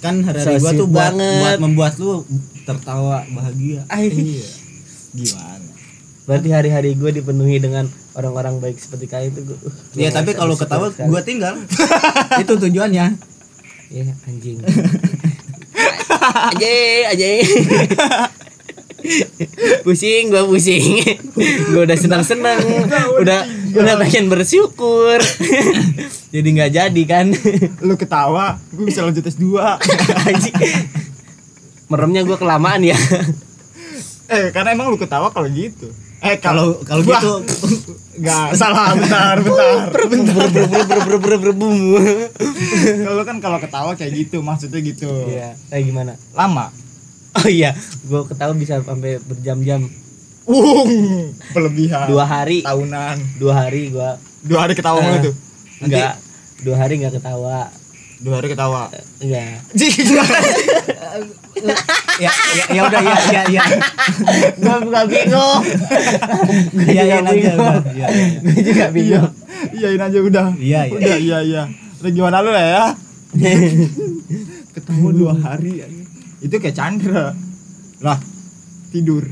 [0.05, 1.41] Kan hari-hari So gua tuh buat banget.
[1.41, 2.29] buat membuat lu
[2.69, 3.89] tertawa bahagia.
[3.89, 4.13] Eh.
[4.13, 4.47] Iya.
[5.17, 5.65] Gimana?
[6.25, 7.85] berarti hari-hari gue dipenuhi dengan
[8.17, 9.59] orang-orang baik seperti kalian itu gue
[10.01, 11.53] ya tapi kalau ketawa gua tinggal.
[12.43, 13.13] Itu tujuannya.
[13.93, 14.65] Ya anjing.
[16.25, 16.73] Aja
[17.13, 17.27] aja
[19.85, 21.05] pusing gue pusing.
[21.69, 22.57] Gue udah senang senang
[23.21, 25.19] udah udah pengen bersyukur
[26.35, 27.27] jadi nggak jadi kan
[27.81, 29.55] Lu ketawa, gua bisa lanjut S2.
[30.29, 30.55] Anjing.
[31.85, 32.97] meremnya gue kelamaan ya
[34.27, 35.93] eh, karena emang lu ketawa kalau gitu.
[36.25, 37.45] Eh, kalau kalau gitu
[38.17, 39.85] Enggak, salah, bentar, bentar.
[40.11, 40.49] bentar.
[40.49, 41.77] ber ber ber ber ber ber bum
[43.05, 45.11] Kalau kan kalau ketawa kayak gitu, maksudnya gitu.
[45.29, 46.73] iya kayak gimana Lama.
[47.35, 49.91] oh iya gue ketawa bisa sampai berjam-jam
[50.45, 50.91] Wung,
[51.51, 52.05] berlebihan.
[52.07, 53.17] dua hari tahunan.
[53.41, 54.11] dua hari gue
[54.45, 55.23] Dua hari ketawa mulu Eh.
[55.25, 55.35] tuh.
[55.81, 56.15] enggak
[56.61, 57.73] dua hari nggak ketawa
[58.21, 58.89] Dua hari ketawa.
[59.19, 59.65] enggak
[62.15, 63.65] ya ya, ya udah ya ya ya
[64.55, 65.61] gue juga bingung
[66.75, 67.83] Iya, juga iyain aja bingung.
[67.89, 68.39] Iya, iya.
[68.39, 68.87] gue juga Iya.
[68.91, 69.31] bingung
[69.65, 70.47] Iyain aja udah.
[70.55, 70.93] Iya, iya.
[70.93, 71.63] Udah, iya, iya.
[71.99, 72.85] Udah gimana lu lah ya?
[74.71, 75.81] Ketemu dua hari.
[75.81, 76.05] anjing.
[76.43, 77.33] Itu kayak Chandra.
[77.99, 78.19] Lah,
[78.91, 79.25] tidur.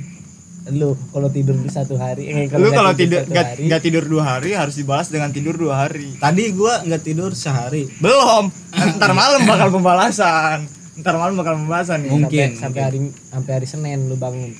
[0.70, 4.22] Lu kalau tidur di satu hari eh, lu nggak kalau tidur satu nggak tidur dua
[4.25, 6.14] hari harus dibalas dengan tidur dua hari.
[6.22, 8.46] tadi gua nggak tidur sehari Belum.
[8.96, 10.62] Ntar malam bakal pembalasan.
[11.03, 12.11] Ntar malam bakal pembalasan nih.
[12.14, 14.55] Mungkin, sampai, sampai hari sampai hari Senin lu bangun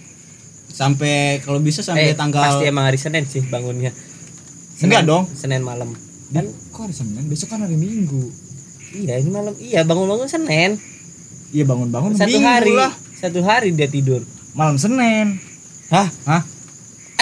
[0.73, 3.93] sampai kalau bisa eh, sampai tanggal pasti emang hari Senin sih bangunnya
[4.83, 5.29] Enggak dong.
[5.31, 5.95] Senin malam
[6.33, 7.29] Dan kok hari Senin?
[7.29, 8.33] Besok kan hari Minggu.
[8.97, 10.81] iya ini malam iya bangun bangun Senin
[11.53, 12.93] Iya bangun-bangun satu Minggu hari lah.
[13.13, 14.25] satu hari dia tidur
[14.57, 15.52] Malam Senin.
[15.93, 16.43] Hah hah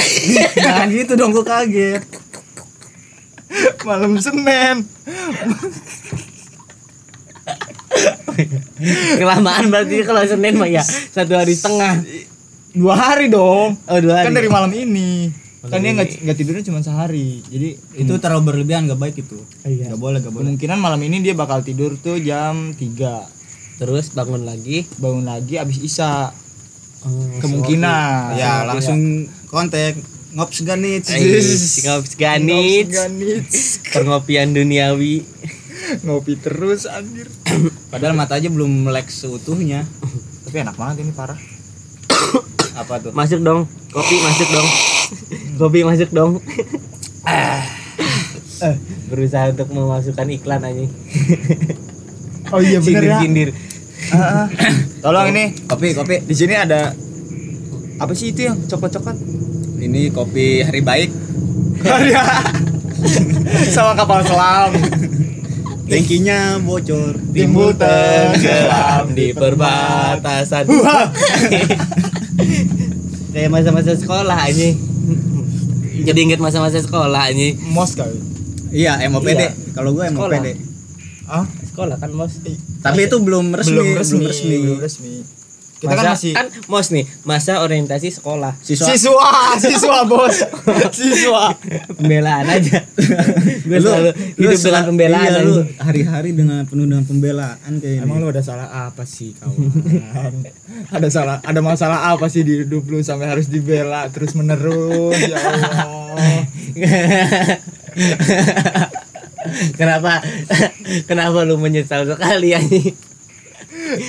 [0.57, 2.03] jangan gitu dong gua kaget
[3.83, 4.87] Malam Senin.
[9.17, 11.99] kelamaan berarti kalau Senin mah ya satu hari setengah
[12.71, 13.75] Dua hari dong.
[13.75, 15.27] oh dua hari Kan dari malam ini.
[15.61, 15.97] Malam kan dia ini.
[15.99, 17.43] nggak nggak tidurnya cuma sehari.
[17.43, 17.69] Jadi
[17.99, 19.91] itu terlalu berlebihan nggak baik itu Iya.
[19.91, 22.79] nggak boleh nggak boleh kemungkinan malam ini dia bakal tidur tuh jam 3
[23.77, 26.31] terus bangun lagi bangun lagi abis isya
[27.05, 28.37] oh, kemungkinan.
[28.37, 29.97] ya langsung kontak.
[30.31, 33.83] Ngops ganit Ngops ganit Ganits.
[33.91, 35.27] Perngopian duniawi.
[36.07, 37.27] Ngopi terus anjir.
[37.91, 39.83] Padahal mata aja belum melek seutuhnya.
[40.47, 41.39] Tapi enak banget ini parah.
[42.79, 43.11] Apa tuh?
[43.11, 43.67] Masuk dong.
[43.91, 44.69] Kopi masuk dong.
[45.59, 46.33] Kopi masuk dong.
[47.27, 47.63] Eh,
[49.11, 50.85] Berusaha untuk memasukkan iklan aja
[52.55, 53.19] oh iya bener ya
[55.05, 55.45] Tolong ini.
[55.69, 56.25] Kopi kopi.
[56.25, 56.93] Di sini ada
[58.01, 59.17] apa sih itu yang coklat coklat
[59.81, 61.11] ini kopi hari baik.
[63.75, 64.71] Sama kapal selam.
[65.91, 67.19] Tankinya bocor.
[67.35, 70.71] timbul tenggelam di perbatasan.
[73.35, 74.79] Kayak masa-masa sekolah ini.
[76.07, 77.59] Jadi inget masa-masa sekolah ini.
[77.75, 78.23] Mos kali.
[78.71, 79.43] Iya, MOPD.
[79.43, 79.51] Iya.
[79.75, 80.07] Kalau gue.
[80.15, 80.49] MOPD.
[81.31, 82.43] ah sekolah kan mos?
[82.81, 84.57] Tapi itu belum resmi, belum resmi belum resmi.
[84.59, 85.15] belum resmi.
[85.81, 88.53] Kita kan Masa- masih kan mos nih masa orientasi sekolah.
[88.61, 88.85] Siswa.
[88.93, 89.29] siswa
[89.65, 90.37] siswa bos.
[90.93, 91.57] Siswa.
[91.97, 92.85] Pembelaan aja.
[93.65, 98.05] Gue Lu- selalu lu hidup dengan pembelaan iya, lu hari-hari dengan penuh dengan pembelaan kayak
[98.05, 99.73] Emang lu ada salah apa sih kawan?
[101.01, 105.17] ada salah ada masalah apa sih di hidup lu sampai harus dibela terus menerus?
[105.17, 106.45] Ya Allah.
[109.81, 110.21] kenapa
[111.11, 112.83] kenapa lu menyesal sekali ani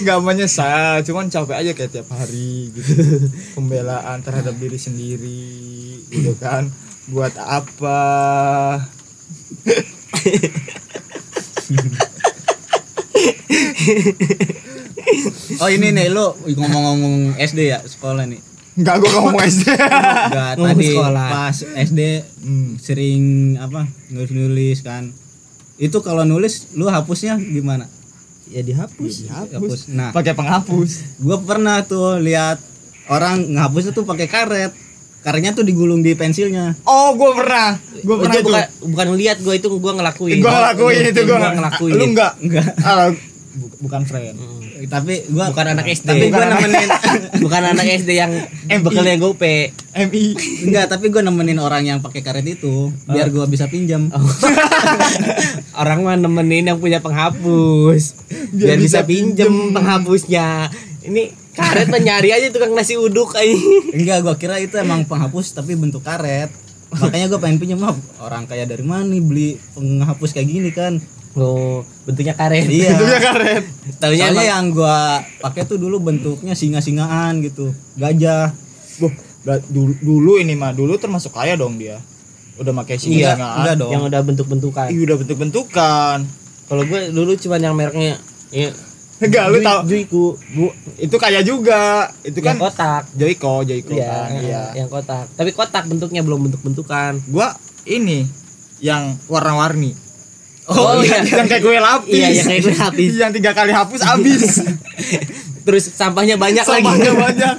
[0.04, 2.92] Gak menyesal, cuman capek aja kayak tiap hari gitu.
[3.58, 5.42] Pembelaan terhadap diri sendiri
[6.12, 6.70] gitu kan.
[7.10, 8.02] Buat apa?
[15.62, 18.42] Oh ini nih lu ngomong-ngomong SD ya sekolah nih.
[18.78, 19.68] Enggak gua ngomong SD.
[19.78, 21.28] Enggak tadi sekolah.
[21.30, 22.02] pas SD
[22.42, 22.74] Hmm.
[22.82, 23.22] sering
[23.62, 25.14] apa nulis-nulis kan.
[25.82, 27.90] Itu kalau nulis lu hapusnya gimana?
[28.52, 29.88] ya dihapus Dihapus.
[29.96, 31.24] Nah, Pakai penghapus.
[31.24, 32.60] gua pernah tuh lihat
[33.08, 34.76] orang ngehapusnya tuh pakai karet.
[35.22, 36.76] Karetnya tuh digulung di pensilnya.
[36.84, 37.80] Oh, gua pernah.
[38.04, 41.38] Gua pernah itu bukan bukan lihat gue itu gue ngelakuin Gua ngelakuin itu gua.
[41.38, 42.32] Gua ngelakuin Lu enggak?
[42.44, 42.66] Enggak.
[43.56, 44.36] Bu- bukan friend.
[44.84, 46.90] Tapi gua bukan anak SD Tapi gua nemenin
[47.44, 48.32] bukan anak SD yang
[48.66, 48.80] MI.
[48.80, 50.24] bekalnya gope MI.
[50.64, 54.08] enggak, tapi gua nemenin orang yang pakai karet itu biar gua bisa pinjam.
[55.76, 58.16] orang mah nemenin yang punya penghapus
[58.52, 59.74] biar, Biar bisa, bisa pinjem pinjem.
[59.74, 60.72] penghapusnya
[61.02, 63.52] ini karet mah nyari aja tukang nasi uduk aja
[63.92, 66.48] Enggak, gua kira itu emang penghapus tapi bentuk karet.
[66.92, 71.00] Makanya gua pengen pinjam "Wah, orang kaya dari mana nih beli penghapus kayak gini kan.
[71.34, 72.92] Oh bentuknya karet Iya.
[72.92, 73.64] Itu ya karet.
[73.98, 75.00] Taunya Soalnya emang- yang gua
[75.40, 77.72] pakai tuh dulu bentuknya singa-singaan gitu.
[77.96, 78.52] Gajah.
[79.00, 81.98] Wah, berat- dulu, dulu ini mah dulu termasuk kaya dong dia.
[82.56, 83.90] Udah pakai iya singa enggak dong.
[83.90, 86.18] yang udah bentuk-bentukan Iya udah bentuk-bentukan.
[86.68, 88.16] kalau gue dulu cuman yang mereknya
[88.50, 88.72] ya,
[89.20, 89.80] Enggak lu tahu.
[89.86, 90.66] Juiku Bu,
[90.96, 92.10] itu kaya juga.
[92.22, 94.30] Itu yang kan kotak Joyko, Joyko iya kan.
[94.36, 94.64] Iya.
[94.76, 97.54] yang kotak tapi kotak bentuknya belum bentuk-bentukan Gua
[97.84, 98.26] ini
[98.80, 99.94] yang warna-warni.
[100.72, 101.20] Oh, iya.
[101.26, 102.16] yang kayak kue lapis.
[102.16, 103.12] Iya, yang kayak kue lapis.
[103.20, 104.44] yang tiga kali hapus habis.
[105.68, 107.56] terus sampahnya banyak lagi Sampahnya banyak.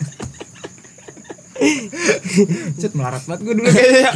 [2.81, 4.11] Cet melarat banget gue dulu kayaknya.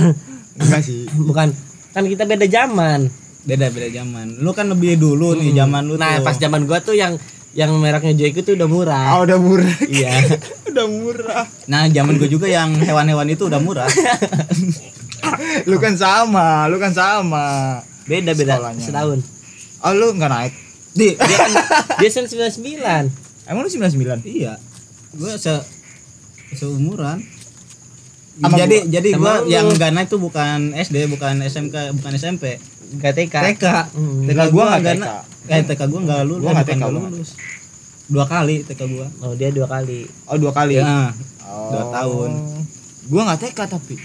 [0.57, 1.05] Enggak sih.
[1.15, 1.53] bukan
[1.93, 3.09] kan kita beda zaman
[3.47, 4.43] Beda beda zaman.
[4.43, 6.27] Lu kan lebih dulu nih zaman lu nah tuh.
[6.27, 7.15] pas zaman gua tuh yang
[7.55, 9.71] yang mereknya Joyko tuh udah murah Ah udah murah.
[9.87, 10.13] iya
[10.75, 11.45] udah murah.
[11.71, 13.89] Nah, zaman gue juga yang hewan-hewan itu udah murah.
[15.65, 17.81] Lu kan sama, lu kan sama.
[18.07, 18.83] Beda beda Sekolahnya.
[18.83, 19.21] setahun
[19.85, 20.53] Oh lu nggak naik?
[20.97, 21.51] Di, dia kan
[22.01, 22.65] dia kan 99
[23.47, 24.25] Emang lu 99?
[24.27, 24.59] iya.
[25.15, 25.55] Gue se
[26.57, 27.23] seumuran.
[28.37, 28.91] Sama jadi gua.
[28.91, 29.49] jadi gua lu.
[29.49, 32.61] yang gak naik tuh bukan SD, bukan SMK, bukan SMP.
[33.01, 33.65] GTK TK.
[33.97, 34.27] Hmm.
[34.29, 35.53] TK gua gua nggak nggak TK.
[35.53, 36.43] Eh, TK gua enggak lulus.
[36.43, 37.03] Gua eh, nggak TK, nggak gua.
[37.09, 37.31] lulus.
[38.07, 39.07] Dua kali TK gua.
[39.27, 40.01] oh dia dua kali
[40.31, 40.75] Oh dua kali.
[40.79, 41.11] Ya.
[41.47, 41.71] Oh.
[41.73, 42.31] dua tahun.
[43.09, 43.97] Gua nggak TK tapi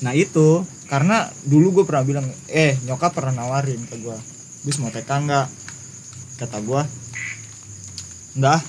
[0.00, 4.18] Nah, itu karena dulu gue pernah bilang eh nyokap pernah nawarin ke gue
[4.60, 5.46] Gus mau TK nggak?
[6.42, 6.82] Kata gue
[8.36, 8.60] enggak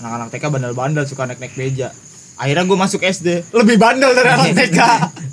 [0.00, 1.92] anak-anak TK bandel-bandel suka naik-naik beja.
[2.38, 4.80] Akhirnya gue masuk SD lebih bandel dari anak TK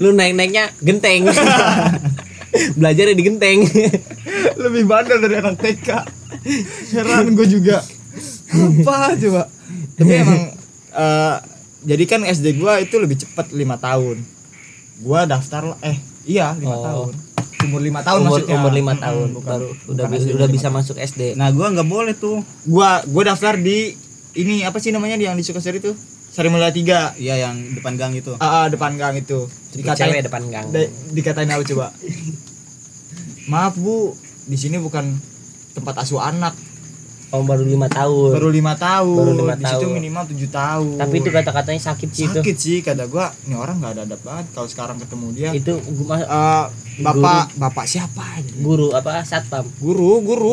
[0.02, 1.30] lu naik naiknya genteng.
[2.82, 3.64] Belajarnya di genteng.
[4.58, 5.90] Lebih bandel dari anak TK
[6.98, 7.80] heran gue juga.
[8.52, 9.48] Apa coba?
[9.96, 10.42] Tapi emang
[10.98, 11.36] eh,
[11.86, 14.41] jadi kan SD gue itu lebih cepat lima tahun
[15.02, 16.84] gue daftar eh iya lima Oh.
[16.84, 17.14] tahun.
[17.62, 18.56] Umur lima tahun umur maksudnya.
[18.56, 19.28] umur lima tahun.
[19.34, 20.76] Bukan- baru udah bukan bisa SD udah bisa tahun.
[20.76, 22.42] masuk SD Nah, gua nggak boleh tuh.
[22.64, 23.94] gua gua daftar di
[24.34, 25.94] ini apa sih namanya yang di Sukasari itu
[26.32, 28.32] Sari Mulia 3 Iya, yang depan gang itu.
[28.36, 29.46] ah, ah, depan gang itu.
[29.70, 30.68] Cewek dikatain depan gang.
[30.70, 31.92] di- dikatain apa coba?
[33.52, 34.16] Maaf bu.
[34.42, 35.12] Di sini bukan
[35.72, 36.56] tempat asuh anak
[37.32, 38.30] oh baru lima tahun.
[38.34, 39.18] Baru lima tahun.
[39.18, 39.94] Baru lima di situ tahun.
[39.94, 40.96] minimal tujuh tahun.
[40.96, 42.38] Tapi itu kata-katanya sakit sih itu.
[42.38, 45.50] Sakit sih kata gua ini orang nggak ada adab banget kalau sekarang ketemu dia.
[45.52, 46.64] Itu gua Eh,
[47.02, 48.62] bapak bapak siapa ini?
[48.62, 49.66] guru apa satpam?
[49.78, 50.52] Guru guru.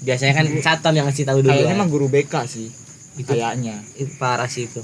[0.00, 1.78] Biasanya kan satpam yang ngasih tahu dulu kayaknya ya.
[1.78, 2.66] mah guru BK sih
[3.14, 3.78] Itu- kayaknya.
[3.94, 4.80] itu parah sih itu.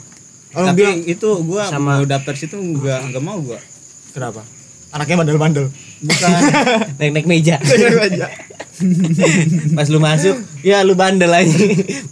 [0.51, 3.59] Oh, Tapi bilang itu gua Sama- mau daftar situ enggak enggak mau gua.
[4.11, 4.43] kenapa?
[4.91, 5.67] Anaknya bandel-bandel.
[6.03, 6.29] Bukan.
[6.99, 7.57] naik naik meja.
[9.71, 10.35] Pas lu masuk
[10.67, 11.57] ya lu bandel aja.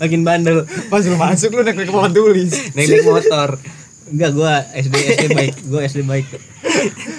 [0.03, 0.65] Makin bandel.
[0.89, 3.59] Pas lu masuk lu naik naik papan tulis naik naik motor.
[4.09, 5.55] Enggak, gua SD SD baik.
[5.69, 6.27] Gua SD baik.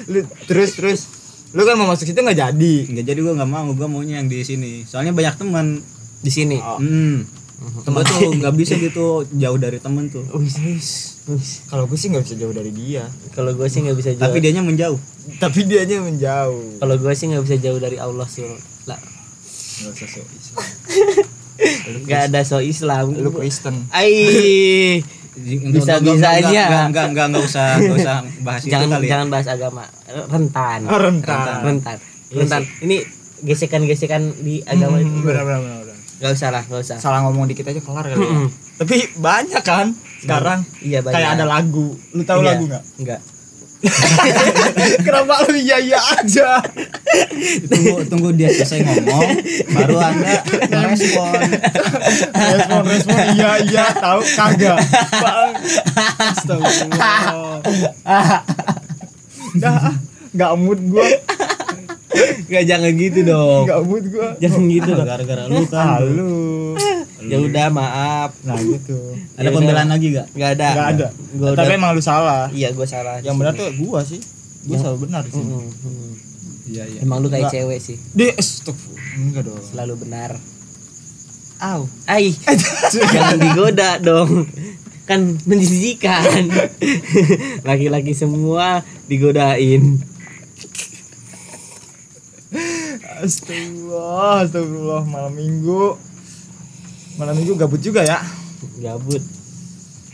[0.10, 1.00] Lu, terus terus.
[1.54, 2.76] Lu kan mau masuk situ nggak jadi?
[2.90, 4.86] Enggak jadi gua nggak mau, gua maunya yang di sini.
[4.86, 5.82] Soalnya banyak teman.
[6.20, 6.60] di sini?
[6.60, 7.24] Hmm.
[7.88, 9.24] Temen tuh nggak bisa gitu.
[9.40, 10.28] Jauh dari temen tuh.
[10.36, 10.90] Wis, wis,
[11.32, 11.50] wis.
[11.72, 13.08] kalau gue sih nggak bisa jauh dari dia.
[13.32, 14.24] Kalau gue sih nggak bisa jauh.
[14.28, 15.00] Tapi dianya menjauh.
[15.40, 16.84] tapi dianya menjauh.
[16.84, 18.44] Kalau gue sih nggak bisa jauh dari Allah sih
[18.84, 19.00] lah
[19.80, 20.66] nggak usah so Islam.
[22.08, 23.06] Nggak ada so Islam.
[23.20, 23.84] Lu Kristen.
[23.92, 25.04] Ai.
[25.36, 26.88] Bisa-bisanya.
[26.88, 29.12] Enggak, enggak, enggak, enggak usah, enggak usah bahas itu jangan kali ya.
[29.12, 29.84] jangan bahas agama.
[30.08, 30.80] Rentan.
[30.88, 31.60] Oh, rentan.
[31.64, 31.98] rentan.
[32.32, 32.62] Rentan.
[32.80, 32.98] Ini
[33.44, 36.98] gesekan-gesekan di agama itu benar benar benar nggak usah lah nggak usah.
[37.00, 38.40] Salah ngomong dikit aja kelar kali ya.
[38.76, 40.60] tapi banyak kan sekarang.
[40.84, 41.16] Iya banyak.
[41.16, 41.96] Kayak ada lagu.
[42.12, 42.48] Lu tahu Iya.
[42.52, 42.84] lagu nggak?
[43.00, 43.20] Enggak
[45.08, 46.60] kenapa lu iya iya aja?
[47.72, 49.30] Tunggu, tunggu dia selesai ngomong,
[49.72, 51.40] baru anda respon.
[52.36, 54.80] respon respon iya iya tahu kagak.
[55.24, 55.54] Bang
[56.20, 57.24] astagfirullah.
[59.56, 59.96] Dah ah,
[60.36, 61.08] nggak mood gua.
[62.52, 63.64] Nggak jangan gitu dong.
[63.64, 64.28] Nggak mood gua.
[64.44, 65.08] Jangan gitu dong.
[65.08, 66.04] Gara-gara lu kan.
[66.04, 66.32] Halo.
[67.22, 68.96] Ya udah maaf Nah gitu.
[69.38, 70.28] Ada Ya pembelaan lagi gak?
[70.32, 71.08] nggak ada Nggak ada.
[71.34, 72.48] Gua Tapi udah- emang lu salah.
[72.50, 74.22] iya gue salah Yang benar tuh gua sih.
[74.64, 75.44] Gua selalu benar sini.
[75.46, 76.12] Mm, mm.
[76.70, 77.00] Iya iya.
[77.02, 78.30] emang lu kayak cewek sih Di.
[79.18, 79.60] Enggak dong.
[79.60, 80.38] selalu benar
[81.60, 82.32] Aw, ai,
[83.12, 84.48] jangan digoda dong.
[85.04, 86.48] Kan menjijikan.
[87.68, 88.80] Laki-laki semua
[89.12, 90.00] digodain.
[93.20, 96.00] Astagfirullah, astagfirullah malam minggu.
[97.20, 98.24] Malam minggu gabut juga ya.
[98.80, 99.20] Gabut.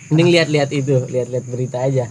[0.09, 2.09] Mending lihat-lihat itu, lihat-lihat berita aja.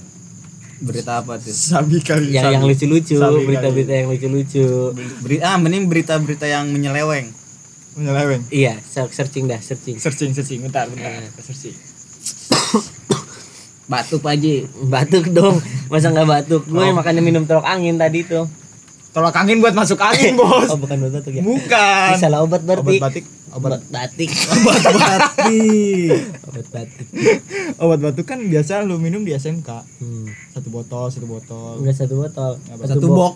[0.79, 1.51] Berita apa tuh?
[1.51, 2.31] Sabi kali.
[2.31, 4.95] Yang yang lucu-lucu, berita-berita yang lucu-lucu.
[5.23, 7.27] Beri, ah, mending berita-berita yang menyeleweng.
[7.99, 8.47] Menyeleweng.
[8.55, 9.99] Iya, searching dah, searching.
[9.99, 10.63] Searching, searching.
[10.63, 11.11] Bentar, bentar.
[11.11, 11.27] Eh.
[11.43, 11.75] Searching.
[13.91, 15.61] Batuk Pak Haji, batuk dong.
[15.93, 16.65] Masa nggak batuk?
[16.65, 18.49] Gue makanya minum tolok angin tadi tuh.
[19.13, 20.73] Tolak angin buat masuk angin, Bos.
[20.73, 21.45] Oh, bukan buat batuk ya.
[21.45, 22.17] Bukan.
[22.17, 22.97] Salah obat berarti.
[22.97, 23.25] Obat batik.
[23.57, 24.35] Obat batik.
[24.35, 26.11] Obat batik.
[26.45, 27.07] Obat batik.
[27.79, 29.69] Obat batuk kan biasa lu minum di SMK.
[30.03, 30.27] Hmm.
[30.51, 31.79] Satu botol, satu botol.
[31.79, 33.35] Enggak satu botol, Satu box.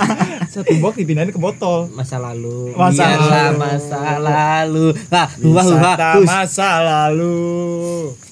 [0.54, 1.88] Satu box dipindahin ke botol.
[1.90, 3.58] masa lalu Masa biarlah lalu.
[3.58, 6.26] masa lalu wah Wisata hus.
[6.26, 7.34] masa lalu.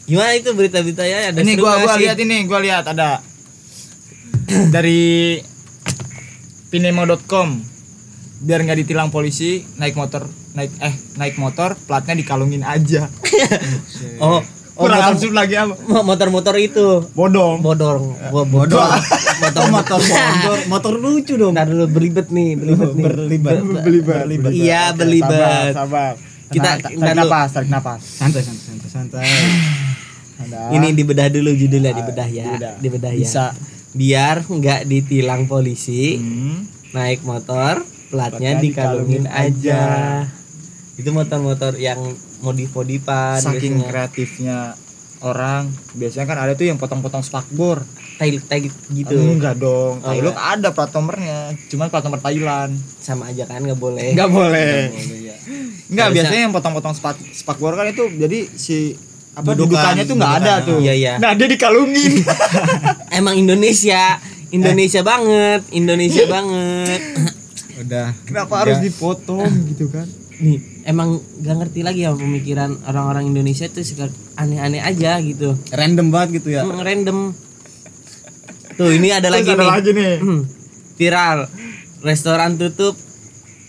[0.04, 3.18] gimana itu berita-beritanya ada ini gua gua lihat ini, gua lihat ada
[4.68, 5.38] dari
[6.68, 7.48] pinemo.com
[8.40, 13.08] biar nggak ditilang polisi naik motor naik eh naik motor platnya dikalungin aja.
[14.18, 14.38] Oh
[14.72, 15.74] oh kurang motor, lagi apa?
[15.78, 17.04] mo- motor-motor itu.
[17.12, 17.60] Bodong.
[17.60, 18.00] Bodor
[18.32, 18.88] Bo- bodor
[19.38, 21.52] Motor motor motor motor lucu dong.
[21.52, 23.04] Ntar dulu berlibet nih berlibet nih.
[23.04, 23.54] Berlibat.
[24.24, 25.72] belibet Iya, Oke, belibet.
[25.72, 26.12] sabar, sabar.
[26.48, 28.00] Kita- Tarik napas tarik napas.
[28.02, 29.28] Santai santai santai santai.
[30.38, 30.74] Ada.
[30.74, 32.44] ini dibedah dulu judulnya dibedah ya.
[32.46, 32.72] dibedah.
[32.76, 33.20] dibedah ya.
[33.20, 33.44] Bisa.
[33.92, 36.16] Biar nggak ditilang polisi.
[36.16, 36.64] Hmm.
[36.92, 39.82] naik motor platnya Platnya dikalungin dikalungin aja
[41.02, 41.98] itu motor-motor yang
[42.40, 43.88] modif-modifan saking biasanya.
[43.88, 44.58] kreatifnya
[45.20, 47.82] orang biasanya kan ada tuh yang potong-potong spakbor
[48.16, 50.54] tai tai gitu enggak dong Oh, Thailand enggak.
[50.56, 54.90] ada plat nomornya cuman plat nomor Thailand sama aja kan nggak boleh Enggak boleh.
[54.90, 55.18] Boleh
[55.90, 56.06] ya.
[56.08, 58.98] Biasanya yang potong-potong spak spakbor kan itu jadi si
[59.32, 60.78] apa Dudukan, dudukannya tuh enggak ada tuh.
[60.78, 61.12] Iya, iya.
[61.16, 62.20] Nah, dia dikalungin.
[63.18, 64.18] emang Indonesia
[64.50, 67.00] Indonesia banget Indonesia banget
[67.78, 68.12] Udah.
[68.22, 70.04] Kenapa harus dipotong gitu kan?
[70.34, 75.54] nih emang gak ngerti lagi ya pemikiran orang-orang Indonesia tuh suka aneh-aneh aja gitu.
[75.70, 76.62] Random banget gitu ya.
[76.62, 77.18] Hmm, random.
[78.72, 79.68] Tuh ini ada lagi ada nih.
[79.68, 80.14] lagi nih.
[80.18, 80.40] Hmm,
[80.96, 81.38] viral.
[82.00, 82.96] Restoran tutup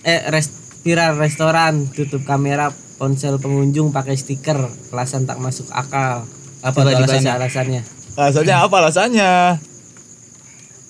[0.04, 4.58] eh res- viral restoran tutup kamera ponsel pengunjung pakai stiker.
[4.90, 6.26] Alasan tak masuk akal.
[6.60, 7.34] Apa Coba tuh dibaca alasannya?
[7.36, 7.82] alasannya?
[8.14, 9.32] Alasannya apa alasannya?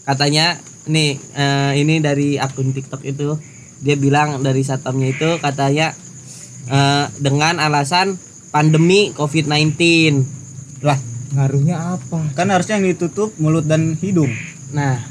[0.04, 3.40] katanya nih eh, ini dari akun TikTok itu.
[3.80, 5.92] Dia bilang dari satpamnya itu katanya
[6.66, 8.16] eh, dengan alasan
[8.50, 9.74] pandemi COVID-19
[10.80, 11.00] Lah,
[11.32, 12.20] Ngaruhnya apa?
[12.34, 14.30] kan harusnya yang ditutup mulut dan hidung.
[14.70, 15.02] nah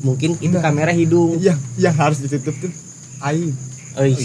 [0.00, 0.66] mungkin itu Enggak.
[0.66, 2.72] kamera hidung Yang yang harus ditutup tuh
[3.22, 3.54] aib.
[3.94, 4.16] Oi.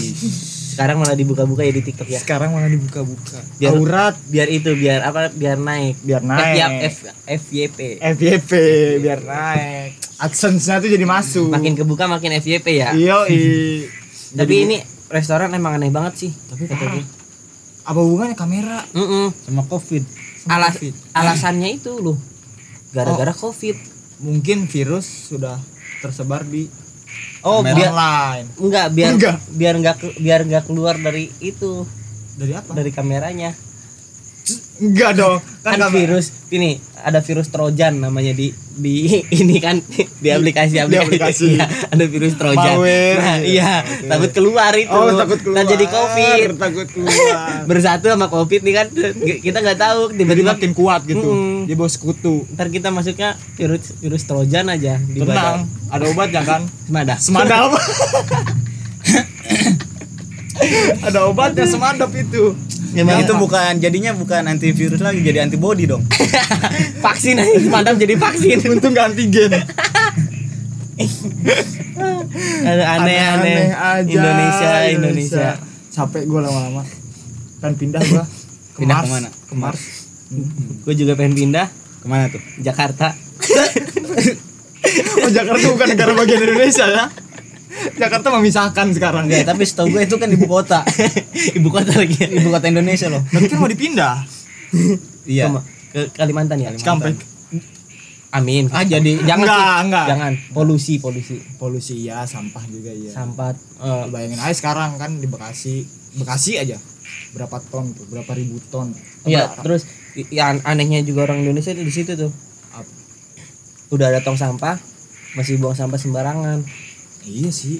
[0.68, 3.36] sekarang malah dibuka-buka ya di TikTok ya Sekarang malah dibuka-buka.
[3.56, 6.54] Biar- Aurat biar itu biar apa biar naik biar naik.
[6.88, 6.96] F, F,
[7.44, 8.50] FYP FYP
[8.98, 9.98] biar naik.
[10.16, 11.46] AdSense-nya tuh jadi masuk.
[11.48, 13.26] makin kebuka makin FYP ya Iya,
[14.38, 14.76] tapi ini
[15.08, 17.00] restoran emang aneh banget sih tapi kata.
[17.84, 18.84] Apa hubungannya kamera?
[18.90, 19.32] Mm-mm.
[19.38, 20.04] sama covid
[20.38, 20.94] sama Alas- Covid?
[21.12, 22.18] alasannya itu loh
[22.90, 23.76] gara-gara covid
[24.18, 25.56] Mungkin virus sudah
[25.98, 26.66] tersebar di
[27.40, 28.46] oh kamera biar online.
[28.58, 29.36] enggak biar Enggak.
[29.50, 31.86] biar enggak biar enggak keluar dari itu
[32.34, 32.70] Dari apa?
[32.72, 33.50] dari kameranya
[34.78, 35.38] Enggak dong.
[35.60, 39.04] kan nggak- virus ini ada virus trojan namanya di di
[39.42, 39.82] ini kan
[40.22, 41.46] di aplikasi aplikasi, aplikasi.
[41.58, 45.62] Iya, ada virus trojan Malware, nah, iya takut keluar itu Oh, takut keluar.
[45.62, 47.36] Ntar jadi covid Takut keluar.
[47.70, 48.86] bersatu sama covid nih kan
[49.42, 51.28] kita nggak tahu tiba-tiba makin kuat gitu.
[51.28, 51.66] Mm-mm.
[51.68, 52.46] Dia bawa sekutu.
[52.54, 56.62] ntar kita masuknya virus virus trojan aja di Tenang, badan ada obatnya kan?
[56.86, 57.14] Semada.
[57.18, 57.70] Semadap.
[61.06, 62.54] ada obatnya semadap itu.
[62.96, 66.00] Emang itu bukan jadinya bukan antivirus lagi jadi antibody dong
[67.04, 69.52] vaksin aja semada jadi vaksin Untung gak antigen.
[72.68, 74.02] Aduh, aneh aneh aja.
[74.02, 75.48] Indonesia Indonesia
[75.94, 76.82] Capek gue lama-lama.
[77.58, 78.22] Kan pindah gua.
[78.74, 79.06] Ke Pindah Mars.
[79.06, 79.28] ke mana?
[79.30, 79.82] Ke Mars.
[80.84, 83.16] gue juga pengen pindah ke mana tuh Jakarta
[85.24, 87.04] Oh Jakarta bukan negara bagian Indonesia ya.
[87.96, 89.26] Jakarta memisahkan sekarang.
[89.28, 90.82] Enggak, tapi setahu gue itu kan ibu kota
[91.58, 94.14] ibu kota lagi ibu kota Indonesia loh Tapi kan mau dipindah.
[95.28, 95.48] iya
[95.88, 97.16] ke Kalimantan ya Cikampek.
[98.28, 99.84] Amin ah jadi jangan Enggak, sih.
[99.88, 100.06] enggak.
[100.12, 103.08] jangan polusi polusi Polusi ya, sampah juga iya.
[103.08, 105.88] sampah eh, Bayangin aja sekarang kan di Bekasi,
[106.20, 106.76] Bekasi aja
[107.32, 108.92] berapa ton tuh, berapa ribu ton.
[109.28, 109.84] Iya, terus
[110.32, 112.32] yang anehnya juga orang Indonesia itu di situ tuh.
[112.72, 112.88] Apa?
[113.92, 114.76] Udah ada tong sampah,
[115.36, 116.64] masih buang sampah sembarangan.
[117.30, 117.78] Iya sih.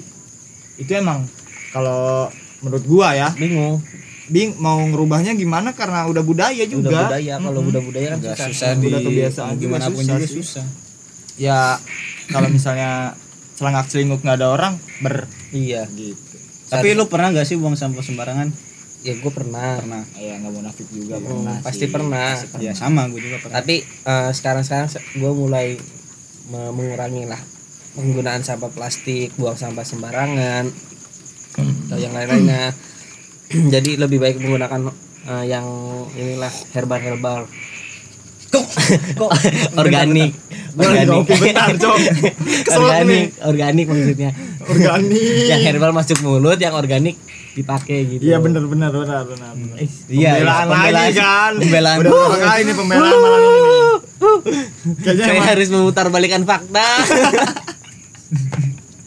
[0.75, 1.25] Itu emang
[1.69, 2.29] kalau
[2.59, 3.81] menurut gua ya, Bingung.
[4.25, 6.85] Bing mau ngerubahnya gimana karena udah budaya juga.
[6.85, 8.47] Udah budaya, kalau udah budaya kan Udah susah.
[8.47, 10.37] susah Udah di kebiasaan juga gimana pun susah juga sih.
[10.37, 10.65] susah
[11.35, 11.59] Ya
[12.27, 13.17] kalau misalnya
[13.55, 15.89] celangak celinguk nggak ada orang ber Iya.
[15.89, 16.37] gitu.
[16.67, 18.53] tapi lu pernah gak sih buang sampah sembarangan
[18.99, 19.79] Ya gue pernah.
[19.79, 21.89] pernah Ya nggak mau nafik juga Hmm, pernah pasti sih.
[21.89, 22.29] pernah.
[22.59, 25.67] ya sama gue juga pernah Tapi eh, sekarang-sekarang gue mulai
[26.45, 27.41] me- mengurangi lah
[27.99, 30.71] penggunaan sampah plastik, buang sampah sembarangan,
[31.85, 32.71] atau yang lain-lainnya.
[33.73, 34.87] Jadi lebih baik menggunakan
[35.27, 35.67] eh, yang
[36.13, 37.43] inilah herbal-herbal
[38.49, 38.65] kok
[39.13, 39.29] kok
[39.81, 40.33] organik
[40.73, 41.97] lagi bentar, Cok.
[42.71, 43.25] Organik nih.
[43.43, 44.31] organik maksudnya
[44.63, 45.45] Organik.
[45.45, 47.13] yang herbal masuk mulut yang organik
[47.51, 49.53] dipakai gitu Iya benar benar benar benar.
[49.75, 51.13] Eh, Iya, pembelaan iya, lagi pembelaan.
[51.13, 51.51] kan.
[51.59, 51.97] Pembelaan.
[51.99, 53.69] Udah berapa kali nih pembelaan malam ini.
[54.99, 56.87] Kayaknya saya emang harus memutar balikan fakta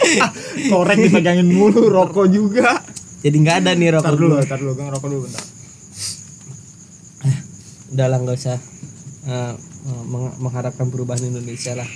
[0.70, 2.80] korek dipegangin mulu, rokok juga.
[3.18, 5.44] jadi nggak ada nih rokok Tar dulu, tar dulu, gue ngerokok dulu bentar.
[7.88, 8.56] udah lah nggak usah
[9.22, 9.52] eh,
[10.04, 11.88] meng- mengharapkan perubahan Indonesia lah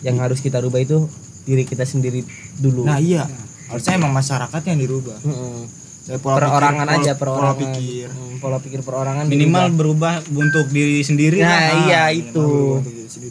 [0.00, 1.08] yang harus kita rubah itu
[1.42, 2.20] diri kita sendiri
[2.54, 3.24] dulu Nah iya,
[3.66, 5.16] harusnya emang masyarakat yang dirubah.
[6.00, 8.06] Dari pola perorangan pikir, aja perorangan Pola pikir.
[8.08, 9.78] Mm, pola pikir perorangan minimal dirubah.
[9.78, 12.48] berubah untuk diri sendiri Nah, lah iya minimal itu.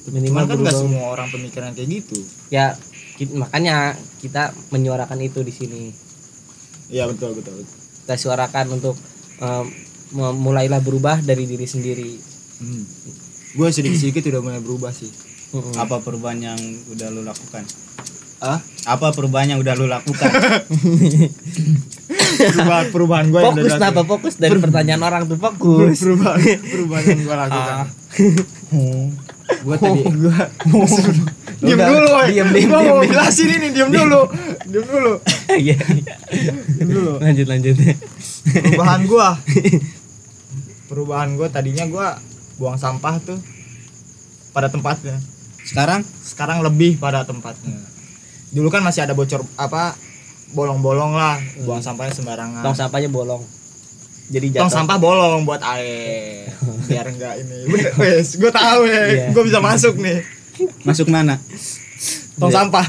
[0.07, 0.73] Minimal Cuman kan nggak berubah.
[0.79, 2.17] semua orang pemikiran kayak gitu.
[2.49, 2.73] ya
[3.29, 5.81] makanya kita menyuarakan itu di sini
[6.87, 7.57] Iya betul betul.
[7.57, 7.73] betul.
[8.01, 8.95] kita suarakan untuk
[9.37, 9.65] em,
[10.11, 12.09] mem- mulailah berubah dari diri sendiri
[12.57, 12.81] Hmm.
[13.51, 15.07] Gue sedikit-sedikit udah mulai berubah sih.
[15.49, 15.73] Mm-mm.
[15.75, 17.61] apa perubahan yang udah lu lakukan
[18.37, 18.57] Ah?
[18.85, 20.27] apa perubahan yang udah lu lakukan
[22.39, 23.81] Perubahan perubahan gue yang udah fokus dilakukan.
[23.81, 27.73] kenapa fokus dari pertanyaan orang tuh fokus perubahan perubahan yang gue lakukan.
[27.73, 27.85] Ah.
[29.57, 30.35] gue tadi gue
[31.59, 32.27] Udah, dulu, woy.
[32.29, 34.21] diem, Gua mau jelasin ini, diem dulu,
[34.63, 35.13] diem dulu,
[35.61, 35.75] Iya.
[36.71, 37.13] diem dulu.
[37.19, 37.75] lanjut lanjut.
[38.45, 39.27] Perubahan gue,
[40.89, 42.07] perubahan gue tadinya gue
[42.55, 43.39] buang sampah tuh
[44.49, 45.19] pada tempatnya.
[45.61, 46.01] sekarang?
[46.23, 47.77] Sekarang lebih pada tempatnya.
[48.49, 49.93] Dulu kan masih ada bocor apa
[50.49, 52.63] bolong-bolong lah, buang sampahnya sembarangan.
[52.63, 53.43] tong sampahnya bolong.
[54.29, 54.73] Jadi Tong jatuh.
[54.81, 56.49] sampah bolong buat air.
[56.87, 57.65] Biar enggak ini.
[57.95, 59.03] Wes gue tahu ya.
[59.03, 59.25] Iya.
[59.29, 60.21] gue bisa masuk nih
[60.83, 61.37] masuk mana?
[62.35, 62.57] Tong Iya.
[62.63, 62.85] sampah.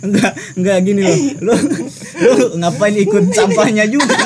[0.00, 1.18] Enggak enggak gini loh.
[1.44, 1.52] Lu
[2.24, 4.16] lu ngapain ikut sampahnya juga?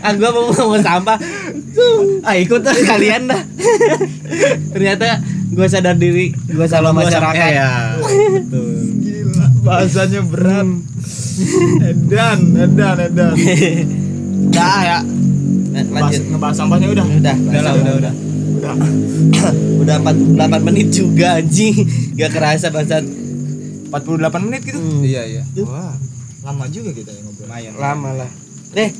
[0.00, 1.18] Ah gua mau mau sampah?
[2.24, 3.42] Ah ikut lah kalian dah.
[4.72, 5.20] Ternyata
[5.52, 7.50] gua sadar diri gua salah masyarakat.
[7.52, 8.66] ya betul.
[9.04, 10.68] Gila bahasanya berat.
[11.84, 13.34] Edan edan edan
[14.48, 14.98] udah ya.
[15.68, 16.22] Nah, lanjut.
[16.26, 17.06] ngebahas sampahnya udah?
[17.06, 18.12] Udah udah lah udah udah.
[18.56, 18.74] Udah.
[19.78, 20.34] Udah 48
[20.64, 21.76] menit juga anjing.
[22.14, 23.04] Gak kerasa bangsat
[23.86, 23.92] 48
[24.42, 24.76] menit gitu.
[24.76, 25.42] Hmm, iya iya.
[25.62, 25.94] Wah
[26.42, 27.46] lama juga kita yang ngobrol.
[27.46, 27.70] Lumayan.
[27.74, 28.30] Lama lah.
[28.72, 28.90] Deh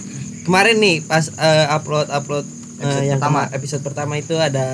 [0.43, 3.41] kemarin nih pas eh, upload upload eh, Episode yang pertama.
[3.51, 4.67] episode pertama itu ada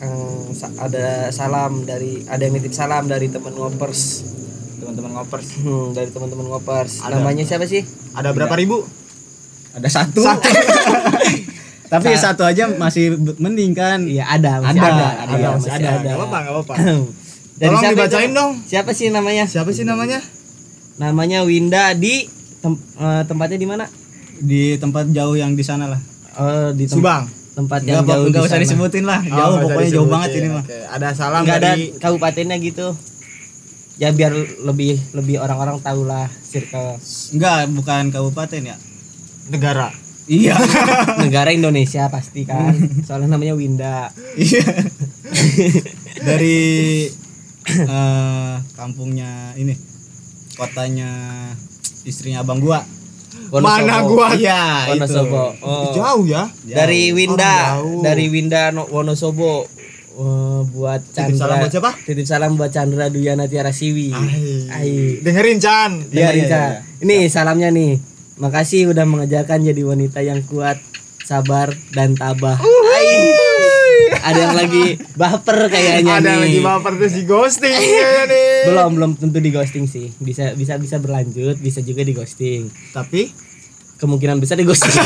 [0.00, 4.26] eh, sa- ada salam dari ada yang nitip salam dari teman ngopers
[4.76, 7.14] teman-teman ngopers Hmm, dari teman-teman ngopers Ada.
[7.14, 7.84] namanya siapa sih?
[8.10, 8.82] Ada berapa ribu
[9.70, 10.22] ada satu,
[11.92, 13.04] tapi satu aja masih
[13.36, 14.02] mending kan?
[14.02, 15.88] Iya ada ada masih ada, ada, Iya, masih ada.
[16.12, 16.74] apa-apa nggak apa-apa.
[17.60, 18.34] Dari tolong siapa dibacain itu?
[18.34, 18.52] dong.
[18.64, 19.44] Siapa sih namanya?
[19.44, 20.18] Siapa sih namanya?
[20.96, 22.24] Namanya Winda di
[22.58, 23.84] tem- eh, tempatnya di mana?
[24.36, 26.00] Di tempat jauh yang di sana lah.
[26.34, 27.28] Oh di tem- Subang.
[27.50, 29.20] tempat yang Enggak, jauh enggak usah disebutin lah.
[29.20, 30.64] Oh, jauh pokoknya jauh banget ini mah.
[30.64, 32.88] Oke, Ada salam nggak ada dari kabupatennya gitu.
[33.96, 34.32] Ya biar
[34.64, 36.96] lebih lebih orang-orang tahu lah circle.
[37.30, 38.76] Enggak bukan kabupaten ya
[39.50, 39.88] negara.
[40.26, 40.54] iya
[41.22, 42.70] negara Indonesia pasti kan
[43.02, 44.62] soalnya namanya Winda iya
[46.28, 46.60] dari
[47.66, 49.74] eh, kampungnya ini
[50.54, 51.10] kotanya
[52.04, 52.82] istrinya abang gua
[53.50, 54.14] Mana Wonosobo.
[54.14, 54.28] gua?
[54.34, 55.90] iya itu Wonosobo oh.
[55.90, 56.44] Jauh ya.
[56.64, 57.98] dari Winda jauh.
[58.00, 59.66] dari Winda no- Wonosobo
[60.10, 61.90] Eh, buat Titip Chandra salam buat siapa?
[61.96, 64.66] titip salam buat Chandra Duyana Tiara Siwi Ai.
[64.68, 64.92] Ai.
[65.22, 65.90] Dengerin Chan.
[66.10, 66.50] Iya, iya, Rika.
[66.50, 66.82] iya.
[67.00, 67.96] Ini salamnya nih.
[68.40, 70.80] Makasih udah mengajarkan jadi wanita yang kuat,
[71.20, 72.56] sabar dan tabah.
[72.56, 73.36] Ai.
[74.12, 74.84] Ada yang lagi
[75.14, 76.40] baper kayaknya Ada nih.
[76.40, 78.48] lagi baper tuh si ghosting kayaknya nih.
[78.66, 80.08] Belum, belum tentu di ghosting sih.
[80.16, 82.66] Bisa bisa bisa berlanjut, bisa juga di ghosting.
[82.90, 83.52] Tapi
[83.96, 84.96] Kemungkinan besar di ghosting.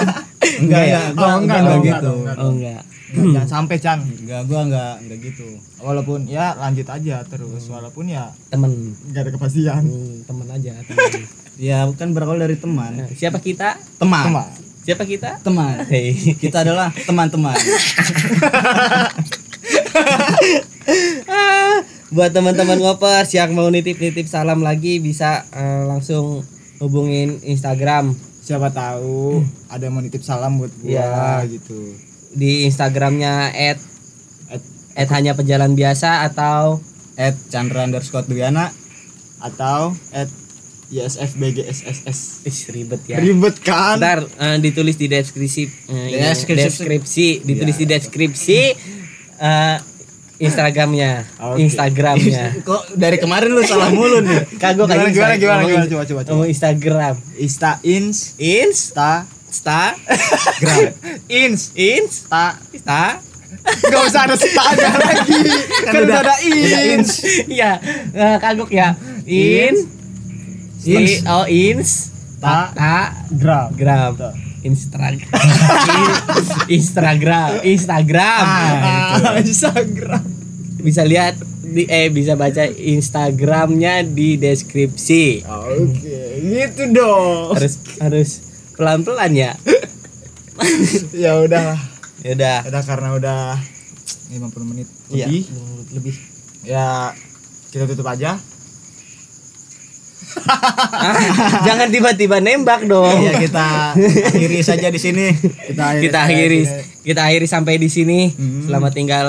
[0.64, 1.00] enggak ya?
[1.04, 2.82] enggak gua Oh, enggak enggak, dong, gitu enggak enggak Oh enggak.
[3.36, 3.98] jangan sampai Chan.
[4.00, 8.96] enggak gua enggak enggak gitu Walaupun ya lanjut aja terus walaupun ya Temen.
[9.06, 9.84] nggak ada kepastian.
[9.84, 10.72] Hmm, temen aja.
[10.82, 11.12] Temen.
[11.58, 13.74] ya kan berawal dari teman Nah, siapa kita?
[13.98, 14.46] teman Teman.
[14.80, 15.30] Siapa kita?
[15.38, 16.14] teman Hei.
[16.38, 17.58] kita adalah teman-teman
[21.28, 26.40] Ah, buat teman-teman ngopers yang mau nitip-nitip salam lagi bisa eh, langsung
[26.78, 31.44] hubungin Instagram Siapa tahu ada yang mau nitip salam buat gua Iya.
[31.50, 31.92] gitu.
[32.30, 33.76] di Instagramnya at
[34.94, 36.80] at hanya pejalan biasa atau
[37.14, 38.72] at Chandra underscore Duyana
[39.38, 40.32] Atau at
[40.88, 42.48] ISFBGSSS.
[42.48, 43.16] Ih, ribet ya.
[43.20, 44.00] Ribet kan?
[44.00, 45.62] Ntar eh, ditulis di deskripsi
[45.92, 46.64] ini, Deskripsi.
[46.64, 48.60] deskripsi ditulis di deskripsi
[49.36, 49.76] eh,
[50.38, 51.26] Instagramnya.
[51.52, 51.66] Oke.
[51.66, 52.56] Instagramnya.
[52.68, 54.46] Kok dari kemarin lu salah mulu nih?
[54.56, 56.42] Kagok Gimana, kayak gimana, gimana, gimana, coba, coba, coba.
[56.46, 57.14] Instagram.
[57.36, 58.38] Insta ins.
[58.38, 59.26] Insta ta.
[59.48, 59.82] Sta?
[60.60, 60.92] Gram.
[61.26, 61.72] ins.
[61.74, 62.28] Ins?
[62.30, 62.54] Ta.
[62.72, 63.28] Sta
[63.68, 65.40] Gak usah ada stanya lagi.
[65.88, 67.20] Kan udah ada ins.
[67.48, 67.80] Iya,
[68.40, 68.96] kagok ya.
[69.28, 69.97] In,
[70.80, 71.10] Ins.
[71.12, 71.90] I- oh ins,
[72.38, 74.14] Ta ta, gram gram,
[74.60, 75.18] Instagram,
[76.70, 78.44] Instagram, Instagram.
[78.44, 80.22] Ah, Instagram
[80.78, 85.42] Bisa lihat di eh bisa baca Instagramnya di deskripsi.
[85.44, 88.30] Oke gitu dong Harus harus
[88.72, 89.52] pelan pelan ya.
[91.14, 91.78] Ya udah
[92.22, 92.56] Ya udah.
[92.66, 93.40] Udah karena udah
[94.28, 95.26] 50 menit Iya.
[95.26, 95.44] lebih
[95.92, 96.14] Lebih.
[96.62, 97.14] Ya
[97.68, 98.47] kita tutup aja Ah,
[101.66, 103.18] jangan tiba-tiba nembak dong.
[103.20, 105.32] ya kita akhiri saja di sini
[105.68, 106.60] Kita akhiri, kita akhiri
[107.02, 108.28] kita akhiri sampai di sini.
[108.64, 109.26] Selamat tinggal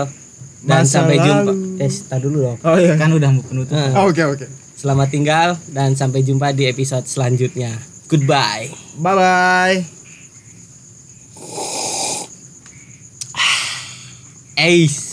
[0.59, 1.47] dan Masa sampai jumpa.
[1.47, 1.79] lalu.
[1.79, 2.57] Eh, tar dulu dong.
[2.61, 4.45] Oh iya kan udah mau penutup Oke oke
[4.75, 7.71] Selamat tinggal dan sampai jumpa di episode selanjutnya.
[8.07, 8.71] Goodbye.
[8.97, 9.77] Bye bye
[14.59, 15.08] Ace.